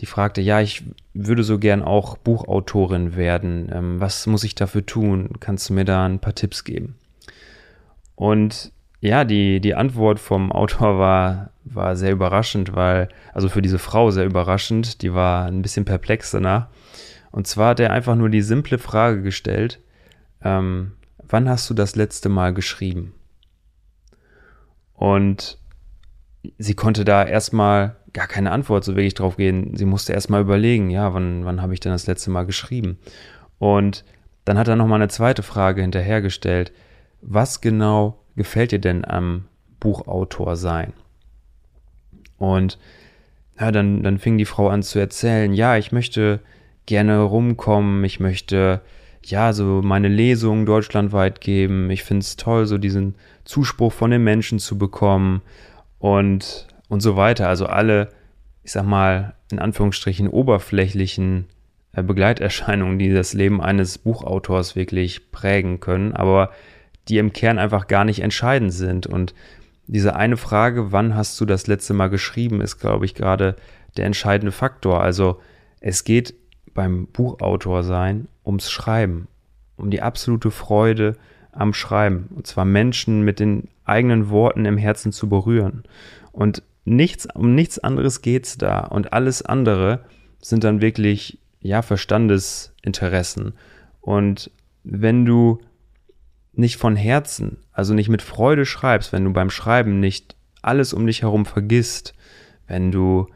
die 0.00 0.06
fragte, 0.06 0.42
ja, 0.42 0.60
ich 0.60 0.84
würde 1.14 1.42
so 1.42 1.58
gern 1.58 1.82
auch 1.82 2.18
Buchautorin 2.18 3.16
werden. 3.16 3.70
Ähm, 3.72 4.00
was 4.00 4.26
muss 4.26 4.44
ich 4.44 4.54
dafür 4.54 4.84
tun? 4.84 5.30
Kannst 5.40 5.70
du 5.70 5.72
mir 5.72 5.86
da 5.86 6.04
ein 6.04 6.18
paar 6.18 6.34
Tipps 6.34 6.64
geben? 6.64 6.96
Und 8.16 8.72
ja, 9.00 9.24
die, 9.24 9.60
die 9.60 9.74
Antwort 9.74 10.18
vom 10.18 10.50
Autor 10.50 10.98
war, 10.98 11.50
war 11.64 11.94
sehr 11.94 12.12
überraschend, 12.12 12.74
weil, 12.74 13.08
also 13.32 13.48
für 13.48 13.62
diese 13.62 13.78
Frau 13.78 14.10
sehr 14.10 14.24
überraschend, 14.24 15.02
die 15.02 15.14
war 15.14 15.46
ein 15.46 15.62
bisschen 15.62 15.84
perplex 15.84 16.32
danach. 16.32 16.66
Und 17.30 17.46
zwar 17.46 17.70
hat 17.70 17.80
er 17.80 17.92
einfach 17.92 18.16
nur 18.16 18.30
die 18.30 18.42
simple 18.42 18.78
Frage 18.78 19.22
gestellt, 19.22 19.80
ähm, 20.42 20.92
wann 21.18 21.48
hast 21.48 21.68
du 21.70 21.74
das 21.74 21.94
letzte 21.94 22.28
Mal 22.28 22.54
geschrieben? 22.54 23.14
Und 24.94 25.58
sie 26.58 26.74
konnte 26.74 27.04
da 27.04 27.24
erstmal 27.24 27.96
gar 28.12 28.26
keine 28.26 28.50
Antwort 28.50 28.84
so 28.84 28.96
wirklich 28.96 29.14
drauf 29.14 29.36
gehen. 29.36 29.76
Sie 29.76 29.84
musste 29.84 30.14
erstmal 30.14 30.40
überlegen, 30.40 30.88
ja, 30.88 31.12
wann, 31.12 31.44
wann 31.44 31.60
habe 31.60 31.74
ich 31.74 31.80
denn 31.80 31.92
das 31.92 32.06
letzte 32.06 32.30
Mal 32.30 32.46
geschrieben? 32.46 32.98
Und 33.58 34.04
dann 34.46 34.58
hat 34.58 34.68
er 34.68 34.76
nochmal 34.76 35.00
eine 35.00 35.08
zweite 35.08 35.42
Frage 35.42 35.82
hinterhergestellt. 35.82 36.72
Was 37.20 37.60
genau 37.60 38.18
gefällt 38.36 38.72
dir 38.72 38.78
denn 38.78 39.04
am 39.04 39.46
Buchautor 39.80 40.56
sein? 40.56 40.92
Und 42.38 42.78
ja, 43.58 43.72
dann, 43.72 44.02
dann 44.02 44.18
fing 44.18 44.38
die 44.38 44.44
Frau 44.44 44.68
an 44.68 44.82
zu 44.82 44.98
erzählen, 44.98 45.52
ja, 45.54 45.76
ich 45.76 45.92
möchte 45.92 46.40
gerne 46.84 47.20
rumkommen, 47.20 48.04
ich 48.04 48.20
möchte 48.20 48.82
ja 49.22 49.52
so 49.52 49.80
meine 49.82 50.08
Lesungen 50.08 50.66
deutschlandweit 50.66 51.40
geben. 51.40 51.90
Ich 51.90 52.04
finde 52.04 52.20
es 52.20 52.36
toll, 52.36 52.66
so 52.66 52.78
diesen 52.78 53.16
Zuspruch 53.44 53.92
von 53.92 54.10
den 54.10 54.22
Menschen 54.22 54.58
zu 54.58 54.78
bekommen 54.78 55.42
und, 55.98 56.68
und 56.88 57.00
so 57.00 57.16
weiter. 57.16 57.48
Also 57.48 57.66
alle, 57.66 58.08
ich 58.62 58.72
sag 58.72 58.84
mal, 58.84 59.34
in 59.50 59.58
Anführungsstrichen 59.58 60.28
oberflächlichen 60.28 61.46
äh, 61.92 62.02
Begleiterscheinungen, 62.02 62.98
die 62.98 63.12
das 63.12 63.32
Leben 63.32 63.60
eines 63.60 63.98
Buchautors 63.98 64.76
wirklich 64.76 65.32
prägen 65.32 65.80
können, 65.80 66.12
aber 66.12 66.50
die 67.08 67.18
im 67.18 67.32
Kern 67.32 67.58
einfach 67.58 67.86
gar 67.86 68.04
nicht 68.04 68.20
entscheidend 68.20 68.72
sind. 68.72 69.06
Und 69.06 69.34
diese 69.86 70.16
eine 70.16 70.36
Frage, 70.36 70.92
wann 70.92 71.14
hast 71.14 71.40
du 71.40 71.44
das 71.44 71.66
letzte 71.66 71.94
Mal 71.94 72.08
geschrieben, 72.08 72.60
ist, 72.60 72.78
glaube 72.78 73.04
ich, 73.04 73.14
gerade 73.14 73.56
der 73.96 74.06
entscheidende 74.06 74.52
Faktor. 74.52 75.00
Also 75.00 75.40
es 75.80 76.04
geht 76.04 76.34
beim 76.74 77.06
Buchautor 77.06 77.82
sein 77.82 78.28
ums 78.44 78.70
Schreiben, 78.70 79.28
um 79.76 79.90
die 79.90 80.02
absolute 80.02 80.50
Freude 80.50 81.16
am 81.52 81.72
Schreiben. 81.72 82.28
Und 82.34 82.46
zwar 82.46 82.64
Menschen 82.64 83.22
mit 83.22 83.40
den 83.40 83.68
eigenen 83.84 84.30
Worten 84.30 84.64
im 84.64 84.76
Herzen 84.76 85.12
zu 85.12 85.28
berühren. 85.28 85.84
Und 86.32 86.62
nichts, 86.84 87.26
um 87.34 87.54
nichts 87.54 87.78
anderes 87.78 88.22
geht's 88.22 88.58
da. 88.58 88.80
Und 88.80 89.12
alles 89.12 89.42
andere 89.42 90.00
sind 90.40 90.64
dann 90.64 90.80
wirklich, 90.80 91.38
ja, 91.60 91.82
Verstandesinteressen. 91.82 93.54
Und 94.00 94.50
wenn 94.84 95.24
du 95.24 95.60
nicht 96.56 96.76
von 96.76 96.96
Herzen, 96.96 97.58
also 97.72 97.94
nicht 97.94 98.08
mit 98.08 98.22
Freude 98.22 98.66
schreibst, 98.66 99.12
wenn 99.12 99.24
du 99.24 99.32
beim 99.32 99.50
Schreiben 99.50 100.00
nicht 100.00 100.36
alles 100.62 100.92
um 100.92 101.06
dich 101.06 101.22
herum 101.22 101.46
vergisst, 101.46 102.14
wenn 102.66 102.90
du 102.90 103.28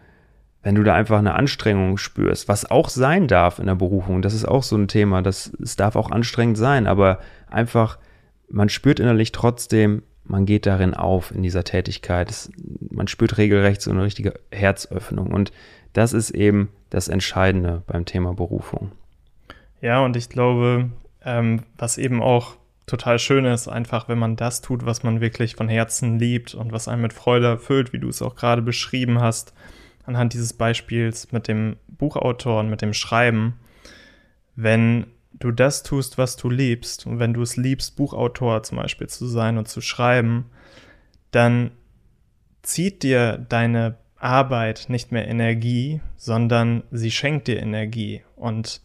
wenn 0.62 0.74
du 0.74 0.82
da 0.82 0.94
einfach 0.94 1.18
eine 1.18 1.36
Anstrengung 1.36 1.96
spürst, 1.96 2.46
was 2.46 2.70
auch 2.70 2.90
sein 2.90 3.28
darf 3.28 3.58
in 3.58 3.66
der 3.66 3.76
Berufung, 3.76 4.20
das 4.20 4.34
ist 4.34 4.46
auch 4.46 4.62
so 4.62 4.76
ein 4.76 4.88
Thema, 4.88 5.22
das 5.22 5.52
es 5.62 5.76
darf 5.76 5.96
auch 5.96 6.10
anstrengend 6.10 6.58
sein, 6.58 6.86
aber 6.86 7.18
einfach 7.48 7.98
man 8.50 8.68
spürt 8.68 9.00
innerlich 9.00 9.32
trotzdem, 9.32 10.02
man 10.24 10.46
geht 10.46 10.66
darin 10.66 10.94
auf 10.94 11.32
in 11.32 11.42
dieser 11.42 11.64
Tätigkeit. 11.64 12.30
Es, 12.30 12.50
man 12.90 13.08
spürt 13.08 13.38
regelrecht 13.38 13.80
so 13.80 13.90
eine 13.90 14.02
richtige 14.02 14.34
Herzöffnung 14.50 15.28
und 15.32 15.52
das 15.92 16.12
ist 16.12 16.30
eben 16.30 16.68
das 16.90 17.08
Entscheidende 17.08 17.82
beim 17.86 18.04
Thema 18.04 18.34
Berufung. 18.34 18.92
Ja, 19.80 20.04
und 20.04 20.16
ich 20.16 20.28
glaube, 20.28 20.90
ähm, 21.24 21.62
was 21.78 21.98
eben 21.98 22.22
auch 22.22 22.56
total 22.90 23.18
schön 23.18 23.44
ist, 23.44 23.68
einfach 23.68 24.08
wenn 24.08 24.18
man 24.18 24.36
das 24.36 24.60
tut, 24.60 24.84
was 24.84 25.02
man 25.02 25.20
wirklich 25.20 25.56
von 25.56 25.68
Herzen 25.68 26.18
liebt 26.18 26.54
und 26.54 26.72
was 26.72 26.88
einen 26.88 27.02
mit 27.02 27.12
Freude 27.12 27.46
erfüllt, 27.46 27.92
wie 27.92 27.98
du 27.98 28.08
es 28.08 28.22
auch 28.22 28.34
gerade 28.34 28.62
beschrieben 28.62 29.20
hast, 29.20 29.54
anhand 30.04 30.34
dieses 30.34 30.52
Beispiels 30.52 31.32
mit 31.32 31.48
dem 31.48 31.76
Buchautor 31.88 32.60
und 32.60 32.70
mit 32.70 32.82
dem 32.82 32.92
Schreiben, 32.92 33.54
wenn 34.56 35.06
du 35.32 35.52
das 35.52 35.82
tust, 35.82 36.18
was 36.18 36.36
du 36.36 36.50
liebst, 36.50 37.06
und 37.06 37.18
wenn 37.18 37.32
du 37.32 37.42
es 37.42 37.56
liebst, 37.56 37.96
Buchautor 37.96 38.62
zum 38.62 38.78
Beispiel 38.78 39.06
zu 39.06 39.26
sein 39.26 39.58
und 39.58 39.68
zu 39.68 39.80
schreiben, 39.80 40.46
dann 41.30 41.70
zieht 42.62 43.02
dir 43.02 43.38
deine 43.38 43.96
Arbeit 44.16 44.86
nicht 44.88 45.12
mehr 45.12 45.26
Energie, 45.26 46.00
sondern 46.16 46.82
sie 46.90 47.10
schenkt 47.10 47.48
dir 47.48 47.60
Energie. 47.60 48.22
Und 48.36 48.82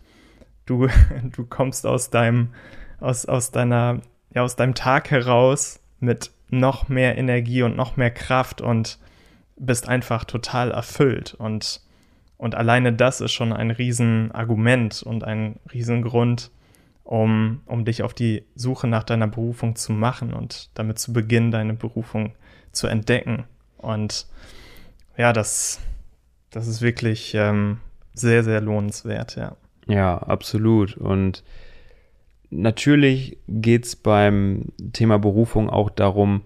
du, 0.65 0.88
du 1.35 1.45
kommst 1.45 1.85
aus 1.85 2.09
deinem, 2.09 2.53
aus, 3.05 3.25
aus 3.25 3.51
deiner, 3.51 4.01
ja, 4.33 4.43
aus 4.43 4.55
deinem 4.55 4.74
Tag 4.74 5.12
heraus 5.12 5.79
mit 6.00 6.31
noch 6.50 6.89
mehr 6.89 7.17
Energie 7.17 7.63
und 7.63 7.75
noch 7.75 7.97
mehr 7.97 8.12
Kraft 8.12 8.62
und 8.62 9.00
bist 9.57 9.88
einfach 9.88 10.25
total 10.25 10.71
erfüllt 10.71 11.33
und, 11.33 11.81
und 12.38 12.55
alleine 12.55 12.91
das 12.91 13.21
ist 13.21 13.31
schon 13.31 13.53
ein 13.53 13.71
Riesenargument 13.71 15.01
und 15.03 15.24
ein 15.24 15.59
Riesengrund, 15.71 16.51
um, 17.03 17.62
um 17.65 17.85
dich 17.85 18.03
auf 18.03 18.13
die 18.13 18.43
Suche 18.55 18.88
nach 18.88 19.03
deiner 19.03 19.27
Berufung 19.27 19.75
zu 19.75 19.93
machen 19.93 20.33
und 20.33 20.69
damit 20.74 21.00
zu 21.00 21.13
beginnen, 21.13 21.51
deine 21.51 21.74
Berufung 21.74 22.33
zu 22.71 22.88
entdecken. 22.88 23.45
Und 23.77 24.27
ja, 25.15 25.31
das, 25.31 25.79
das 26.50 26.67
ist 26.67 26.81
wirklich 26.81 27.33
ähm, 27.35 27.79
sehr, 28.13 28.43
sehr 28.43 28.59
lohnenswert, 28.59 29.35
ja. 29.35 29.55
Ja, 29.88 30.17
absolut. 30.17 30.97
Und 30.97 31.43
natürlich 32.62 33.38
geht 33.47 33.85
es 33.85 33.95
beim 33.95 34.65
Thema 34.93 35.19
Berufung 35.19 35.69
auch 35.69 35.89
darum, 35.89 36.41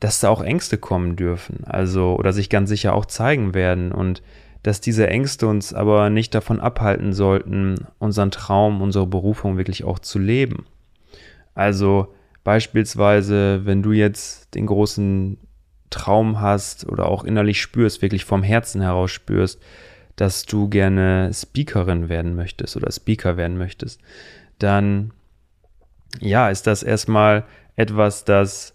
dass 0.00 0.20
da 0.20 0.28
auch 0.28 0.42
Ängste 0.42 0.76
kommen 0.76 1.16
dürfen, 1.16 1.64
also 1.64 2.16
oder 2.16 2.32
sich 2.32 2.50
ganz 2.50 2.68
sicher 2.68 2.94
auch 2.94 3.06
zeigen 3.06 3.54
werden 3.54 3.92
und 3.92 4.22
dass 4.62 4.80
diese 4.80 5.08
Ängste 5.08 5.46
uns 5.46 5.74
aber 5.74 6.10
nicht 6.10 6.34
davon 6.34 6.58
abhalten 6.58 7.12
sollten, 7.12 7.86
unseren 7.98 8.30
Traum, 8.30 8.80
unsere 8.80 9.06
Berufung 9.06 9.56
wirklich 9.58 9.84
auch 9.84 9.98
zu 9.98 10.18
leben. 10.18 10.66
Also 11.54 12.14
beispielsweise, 12.44 13.64
wenn 13.64 13.82
du 13.82 13.92
jetzt 13.92 14.54
den 14.54 14.66
großen 14.66 15.38
Traum 15.90 16.40
hast 16.40 16.88
oder 16.88 17.06
auch 17.06 17.24
innerlich 17.24 17.60
spürst, 17.60 18.02
wirklich 18.02 18.24
vom 18.24 18.42
Herzen 18.42 18.80
heraus 18.80 19.10
spürst, 19.10 19.60
dass 20.16 20.44
du 20.44 20.68
gerne 20.68 21.30
Speakerin 21.32 22.08
werden 22.08 22.34
möchtest 22.34 22.76
oder 22.76 22.90
Speaker 22.90 23.36
werden 23.36 23.58
möchtest, 23.58 24.00
dann 24.58 25.12
ja, 26.20 26.48
ist 26.48 26.66
das 26.66 26.82
erstmal 26.82 27.44
etwas, 27.76 28.24
das, 28.24 28.74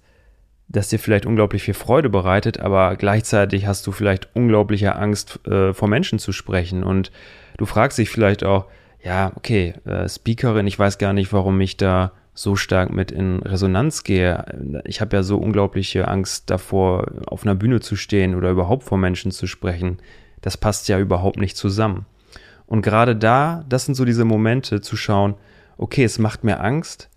das 0.67 0.89
dir 0.89 1.00
vielleicht 1.00 1.25
unglaublich 1.25 1.63
viel 1.63 1.74
Freude 1.74 2.09
bereitet, 2.09 2.59
aber 2.59 2.95
gleichzeitig 2.95 3.65
hast 3.65 3.86
du 3.88 3.91
vielleicht 3.91 4.29
unglaubliche 4.36 4.95
Angst, 4.95 5.45
äh, 5.48 5.73
vor 5.73 5.88
Menschen 5.88 6.19
zu 6.19 6.32
sprechen. 6.32 6.84
Und 6.84 7.12
du 7.58 7.65
fragst 7.65 7.97
dich 7.97 8.10
vielleicht 8.10 8.43
auch, 8.43 8.65
ja, 9.03 9.32
okay, 9.36 9.73
äh, 9.86 10.08
Speakerin, 10.08 10.67
ich 10.67 10.77
weiß 10.77 10.97
gar 10.97 11.13
nicht, 11.13 11.32
warum 11.32 11.60
ich 11.62 11.77
da 11.77 12.12
so 12.34 12.56
stark 12.56 12.91
mit 12.91 13.12
in 13.12 13.41
Resonanz 13.43 14.03
gehe. 14.03 14.82
Ich 14.86 15.01
habe 15.01 15.17
ja 15.17 15.23
so 15.23 15.38
unglaubliche 15.38 16.08
Angst 16.08 16.49
davor, 16.49 17.06
auf 17.25 17.43
einer 17.43 17.56
Bühne 17.56 17.82
zu 17.82 17.97
stehen 17.97 18.34
oder 18.34 18.49
überhaupt 18.49 18.84
vor 18.84 18.97
Menschen 18.97 19.32
zu 19.32 19.45
sprechen. 19.45 19.97
Das 20.41 20.56
passt 20.56 20.88
ja 20.88 20.99
überhaupt 20.99 21.38
nicht 21.38 21.58
zusammen. 21.58 22.06
Und 22.65 22.82
gerade 22.82 23.15
da, 23.15 23.65
das 23.67 23.86
sind 23.86 23.95
so 23.95 24.06
diese 24.06 24.23
Momente 24.23 24.80
zu 24.80 24.95
schauen, 24.95 25.36
okay, 25.77 26.03
es 26.03 26.19
macht 26.19 26.43
mir 26.43 26.62
Angst, 26.62 27.09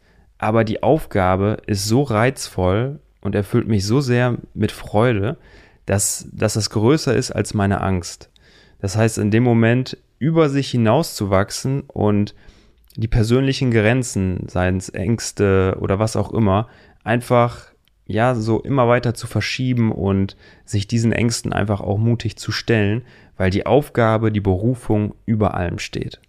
aber 0.42 0.64
die 0.64 0.82
Aufgabe 0.82 1.58
ist 1.66 1.86
so 1.86 2.02
reizvoll 2.02 2.98
und 3.20 3.36
erfüllt 3.36 3.68
mich 3.68 3.86
so 3.86 4.00
sehr 4.00 4.38
mit 4.54 4.72
Freude, 4.72 5.36
dass, 5.86 6.28
dass 6.32 6.56
es 6.56 6.70
größer 6.70 7.14
ist 7.14 7.30
als 7.30 7.54
meine 7.54 7.80
Angst. 7.80 8.28
Das 8.80 8.96
heißt, 8.96 9.18
in 9.18 9.30
dem 9.30 9.44
Moment 9.44 9.96
über 10.18 10.48
sich 10.48 10.68
hinauszuwachsen 10.72 11.82
und 11.82 12.34
die 12.96 13.06
persönlichen 13.06 13.70
Grenzen, 13.70 14.48
seien 14.48 14.78
es 14.78 14.88
Ängste 14.88 15.76
oder 15.80 16.00
was 16.00 16.16
auch 16.16 16.32
immer, 16.32 16.66
einfach 17.04 17.70
ja 18.06 18.34
so 18.34 18.60
immer 18.60 18.88
weiter 18.88 19.14
zu 19.14 19.28
verschieben 19.28 19.92
und 19.92 20.36
sich 20.64 20.88
diesen 20.88 21.12
Ängsten 21.12 21.52
einfach 21.52 21.80
auch 21.80 21.98
mutig 21.98 22.36
zu 22.36 22.50
stellen, 22.50 23.02
weil 23.36 23.50
die 23.50 23.64
Aufgabe, 23.64 24.32
die 24.32 24.40
Berufung 24.40 25.14
über 25.24 25.54
allem 25.54 25.78
steht. 25.78 26.20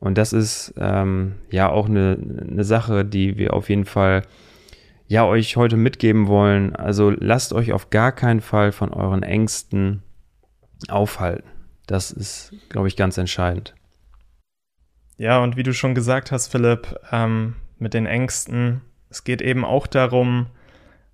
Und 0.00 0.16
das 0.16 0.32
ist 0.32 0.74
ähm, 0.78 1.34
ja 1.50 1.68
auch 1.68 1.86
eine, 1.86 2.18
eine 2.48 2.64
Sache, 2.64 3.04
die 3.04 3.36
wir 3.36 3.54
auf 3.54 3.68
jeden 3.68 3.84
Fall 3.84 4.22
ja 5.08 5.24
euch 5.24 5.56
heute 5.56 5.76
mitgeben 5.76 6.28
wollen. 6.28 6.76
Also 6.76 7.10
lasst 7.10 7.52
euch 7.52 7.72
auf 7.72 7.90
gar 7.90 8.12
keinen 8.12 8.40
Fall 8.40 8.72
von 8.72 8.92
euren 8.92 9.22
Ängsten 9.22 10.02
aufhalten. 10.88 11.48
Das 11.86 12.10
ist, 12.12 12.52
glaube 12.68 12.86
ich, 12.86 12.96
ganz 12.96 13.18
entscheidend. 13.18 13.74
Ja, 15.16 15.42
und 15.42 15.56
wie 15.56 15.64
du 15.64 15.74
schon 15.74 15.96
gesagt 15.96 16.30
hast, 16.30 16.48
Philipp, 16.48 16.94
ähm, 17.10 17.56
mit 17.78 17.94
den 17.94 18.06
Ängsten, 18.06 18.82
es 19.10 19.24
geht 19.24 19.42
eben 19.42 19.64
auch 19.64 19.88
darum, 19.88 20.46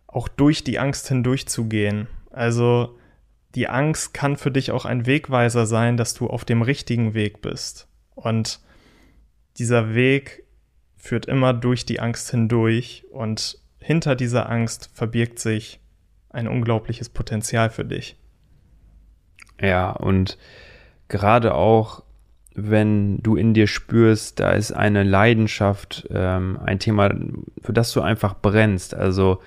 auch 0.07 0.29
durch 0.29 0.63
die 0.63 0.79
Angst 0.79 1.09
hindurchzugehen. 1.09 2.09
Also 2.31 2.99
die 3.55 3.69
Angst 3.69 4.13
kann 4.13 4.37
für 4.37 4.51
dich 4.51 4.73
auch 4.73 4.85
ein 4.85 5.07
Wegweiser 5.07 5.65
sein, 5.65 5.97
dass 5.97 6.13
du 6.13 6.27
auf 6.27 6.45
dem 6.45 6.61
richtigen 6.61 7.15
Weg 7.15 7.41
bist. 7.41 7.89
Und 8.15 8.61
dieser 9.59 9.95
Weg 9.95 10.45
führt 10.97 11.27
immer 11.27 11.53
durch 11.53 11.85
die 11.85 12.01
Angst 12.01 12.31
hindurch 12.31 13.05
und 13.11 13.59
hinter 13.79 14.17
dieser 14.17 14.49
Angst 14.49 14.91
verbirgt 14.95 15.39
sich 15.39 15.81
ein 16.31 16.49
unglaubliches 16.49 17.09
Potenzial 17.09 17.71
für 17.71 17.85
dich. 17.85 18.17
Ja, 19.61 19.91
und 19.91 20.39
gerade 21.09 21.55
auch 21.55 22.03
wenn 22.55 23.19
du 23.19 23.37
in 23.37 23.53
dir 23.53 23.67
spürst, 23.67 24.41
da 24.41 24.53
ist 24.53 24.73
eine 24.73 25.03
Leidenschaft, 25.03 26.07
ähm, 26.11 26.59
ein 26.65 26.79
Thema, 26.79 27.13
für 27.61 27.73
das 27.73 27.93
du 27.93 28.01
einfach 28.01 28.37
brennst. 28.41 28.95
Also 28.95 29.43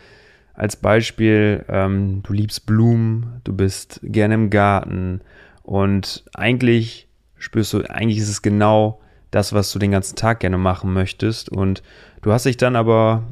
als 0.53 0.75
Beispiel, 0.75 1.63
ähm, 1.69 2.21
du 2.23 2.33
liebst 2.33 2.65
Blumen, 2.65 3.41
du 3.43 3.53
bist 3.53 4.01
gerne 4.03 4.33
im 4.33 4.49
Garten 4.49 5.21
und 5.63 6.25
eigentlich 6.33 7.07
spürst 7.37 7.73
du, 7.73 7.83
eigentlich 7.89 8.17
ist 8.17 8.29
es 8.29 8.41
genau 8.41 8.99
das, 9.37 9.53
was 9.53 9.71
du 9.71 9.77
den 9.77 9.91
ganzen 9.91 10.15
Tag 10.15 10.39
gerne 10.39 10.57
machen 10.57 10.91
möchtest 10.93 11.49
und 11.49 11.83
du 12.23 12.31
hast 12.31 12.47
dich 12.47 12.57
dann 12.57 12.75
aber 12.75 13.23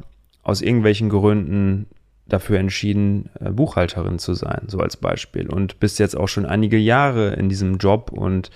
aus 0.44 0.62
irgendwelchen 0.62 1.08
Gründen 1.08 1.86
dafür 2.26 2.60
entschieden, 2.60 3.28
äh, 3.40 3.50
Buchhalterin 3.50 4.20
zu 4.20 4.34
sein, 4.34 4.62
so 4.68 4.78
als 4.78 4.96
Beispiel 4.96 5.48
und 5.48 5.80
bist 5.80 5.98
jetzt 5.98 6.16
auch 6.16 6.28
schon 6.28 6.46
einige 6.46 6.78
Jahre 6.78 7.34
in 7.34 7.48
diesem 7.48 7.78
Job 7.78 8.12
und 8.12 8.52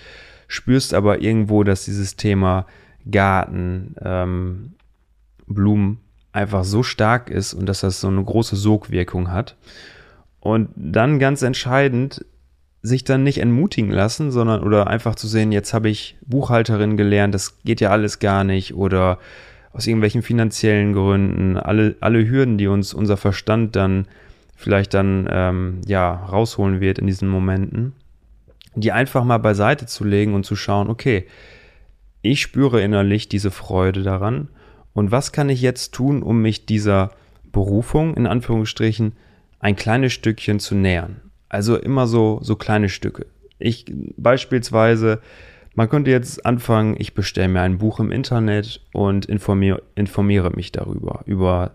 spürst 0.47 0.95
aber 0.95 1.23
irgendwo, 1.23 1.65
dass 1.65 1.85
dieses 1.85 2.15
Thema 2.15 2.67
Garten, 3.11 3.97
ähm, 4.01 4.75
Blumen 5.49 5.99
einfach 6.31 6.63
so 6.63 6.85
stark 6.85 7.31
ist 7.31 7.53
und 7.53 7.67
dass 7.67 7.81
das 7.81 8.01
so 8.01 8.07
eine 8.07 8.23
große 8.23 8.55
Sogwirkung 8.55 9.33
hat. 9.33 9.57
Und 10.39 10.69
dann 10.77 11.19
ganz 11.19 11.43
entscheidend, 11.43 12.25
sich 12.83 13.05
dann 13.05 13.23
nicht 13.23 13.39
entmutigen 13.39 13.91
lassen, 13.91 14.31
sondern 14.31 14.63
oder 14.63 14.87
einfach 14.87 15.15
zu 15.15 15.27
sehen, 15.27 15.53
jetzt 15.53 15.75
habe 15.75 15.91
ich 15.91 16.17
Buchhalterin 16.23 16.97
gelernt, 16.97 17.35
das 17.35 17.63
geht 17.63 17.81
ja 17.81 17.91
alles 17.91 18.19
gar 18.19 18.45
nicht 18.45 18.75
oder 18.75 19.19
aus 19.73 19.87
irgendwelchen 19.87 20.23
finanziellen 20.23 20.95
Gründen, 20.95 21.57
alle, 21.57 21.97
alle 22.01 22.29
Hürden, 22.29 22.59
die 22.59 22.67
uns 22.67 22.95
unser 22.95 23.17
Verstand 23.17 23.77
dann 23.77 24.07
vielleicht 24.57 24.95
dann 24.95 25.29
ähm, 25.31 25.81
ja 25.87 26.13
rausholen 26.13 26.81
wird 26.81 26.99
in 26.99 27.07
diesen 27.07 27.29
Momenten 27.29 27.93
die 28.75 28.93
einfach 28.93 29.25
mal 29.25 29.39
beiseite 29.39 29.87
zu 29.87 30.05
legen 30.05 30.35
und 30.35 30.45
zu 30.45 30.57
schauen, 30.57 30.89
okay, 30.89 31.27
ich 32.23 32.41
spüre 32.41 32.83
innerlich 32.83 33.29
diese 33.29 33.51
Freude 33.51 34.03
daran 34.03 34.49
und 34.93 35.11
was 35.11 35.33
kann 35.33 35.49
ich 35.49 35.61
jetzt 35.61 35.93
tun, 35.93 36.23
um 36.23 36.43
mich 36.43 36.67
dieser 36.67 37.11
Berufung 37.53 38.15
in 38.15 38.27
Anführungsstrichen 38.27 39.13
ein 39.59 39.77
kleines 39.77 40.13
Stückchen 40.13 40.61
zu 40.61 40.75
nähern. 40.75 41.21
Also 41.51 41.77
immer 41.77 42.07
so 42.07 42.39
so 42.43 42.57
kleine 42.57 42.89
Stücke. 42.89 43.27
Ich 43.59 43.85
beispielsweise 44.17 45.21
Man 45.75 45.89
könnte 45.89 46.11
jetzt 46.11 46.45
anfangen, 46.45 46.97
ich 46.99 47.15
bestelle 47.15 47.49
mir 47.49 47.61
ein 47.61 47.79
Buch 47.79 48.01
im 48.01 48.11
Internet 48.11 48.81
und 48.93 49.27
informiere, 49.27 49.83
informiere 49.95 50.51
mich 50.51 50.73
darüber, 50.73 51.23
über 51.27 51.73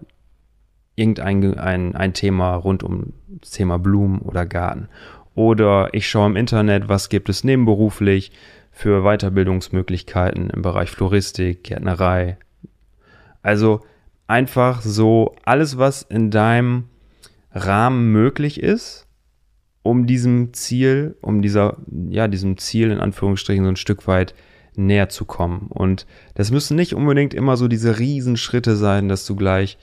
irgendein 0.95 1.57
ein, 1.57 1.95
ein 1.95 2.13
Thema 2.13 2.55
rund 2.55 2.83
um 2.83 3.13
das 3.27 3.51
Thema 3.51 3.79
Blumen 3.79 4.19
oder 4.19 4.45
Garten. 4.45 4.89
Oder 5.33 5.93
ich 5.93 6.09
schaue 6.09 6.27
im 6.27 6.35
Internet, 6.35 6.87
was 6.89 7.09
gibt 7.09 7.29
es 7.29 7.43
nebenberuflich 7.43 8.31
für 8.71 9.03
Weiterbildungsmöglichkeiten 9.03 10.49
im 10.49 10.61
Bereich 10.61 10.91
Floristik, 10.91 11.63
Gärtnerei. 11.63 12.37
Also 13.41 13.81
einfach 14.27 14.81
so 14.81 15.35
alles, 15.45 15.77
was 15.77 16.01
in 16.01 16.31
deinem 16.31 16.85
Rahmen 17.53 18.11
möglich 18.11 18.61
ist, 18.61 19.04
um 19.85 20.07
diesem 20.07 20.51
Ziel, 20.53 21.15
um 21.21 21.43
dieser, 21.43 21.77
ja, 22.09 22.27
diesem 22.27 22.57
Ziel 22.57 22.89
in 22.89 22.99
Anführungsstrichen 22.99 23.63
so 23.63 23.69
ein 23.69 23.75
Stück 23.75 24.07
weit 24.07 24.33
näher 24.75 25.09
zu 25.09 25.25
kommen. 25.25 25.67
Und 25.69 26.07
das 26.33 26.49
müssen 26.49 26.75
nicht 26.75 26.95
unbedingt 26.95 27.35
immer 27.35 27.55
so 27.55 27.67
diese 27.67 27.99
Riesenschritte 27.99 28.77
sein, 28.77 29.09
dass 29.09 29.27
du 29.27 29.35
gleich 29.35 29.77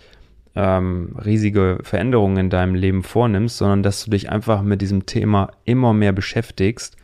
ähm, 0.56 1.14
riesige 1.24 1.78
Veränderungen 1.84 2.36
in 2.36 2.50
deinem 2.50 2.74
Leben 2.74 3.04
vornimmst, 3.04 3.58
sondern 3.58 3.84
dass 3.84 4.04
du 4.04 4.10
dich 4.10 4.28
einfach 4.28 4.62
mit 4.62 4.82
diesem 4.82 5.06
Thema 5.06 5.52
immer 5.64 5.92
mehr 5.92 6.12
beschäftigst 6.12 6.96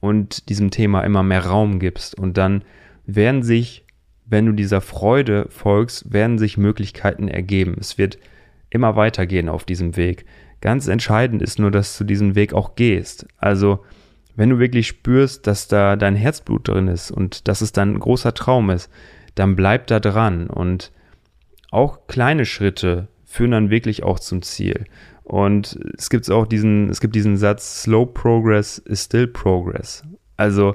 und 0.00 0.48
diesem 0.48 0.72
Thema 0.72 1.02
immer 1.02 1.22
mehr 1.22 1.46
Raum 1.46 1.78
gibst. 1.78 2.18
Und 2.18 2.36
dann 2.36 2.64
werden 3.06 3.44
sich, 3.44 3.84
wenn 4.26 4.46
du 4.46 4.52
dieser 4.52 4.80
Freude 4.80 5.46
folgst, 5.50 6.12
werden 6.12 6.36
sich 6.36 6.58
Möglichkeiten 6.58 7.28
ergeben. 7.28 7.76
Es 7.78 7.96
wird 7.96 8.18
immer 8.70 8.96
weitergehen 8.96 9.48
auf 9.48 9.64
diesem 9.64 9.96
Weg. 9.96 10.24
Ganz 10.60 10.88
entscheidend 10.88 11.42
ist 11.42 11.58
nur, 11.58 11.70
dass 11.70 11.96
du 11.96 12.04
diesen 12.04 12.34
Weg 12.34 12.52
auch 12.52 12.74
gehst. 12.74 13.26
Also, 13.38 13.84
wenn 14.36 14.50
du 14.50 14.58
wirklich 14.58 14.86
spürst, 14.88 15.46
dass 15.46 15.68
da 15.68 15.96
dein 15.96 16.16
Herzblut 16.16 16.68
drin 16.68 16.88
ist 16.88 17.10
und 17.10 17.48
dass 17.48 17.60
es 17.60 17.72
dann 17.72 17.94
ein 17.94 18.00
großer 18.00 18.34
Traum 18.34 18.70
ist, 18.70 18.90
dann 19.34 19.56
bleib 19.56 19.86
da 19.86 20.00
dran 20.00 20.48
und 20.48 20.92
auch 21.70 22.06
kleine 22.06 22.44
Schritte 22.44 23.08
führen 23.24 23.52
dann 23.52 23.70
wirklich 23.70 24.02
auch 24.02 24.18
zum 24.18 24.42
Ziel. 24.42 24.86
Und 25.22 25.78
es 25.96 26.10
gibt 26.10 26.28
auch 26.30 26.46
diesen, 26.46 26.88
es 26.90 27.00
gibt 27.00 27.14
diesen 27.14 27.36
Satz, 27.36 27.82
Slow 27.82 28.06
Progress 28.06 28.78
is 28.78 29.04
still 29.04 29.28
progress. 29.28 30.02
Also 30.36 30.74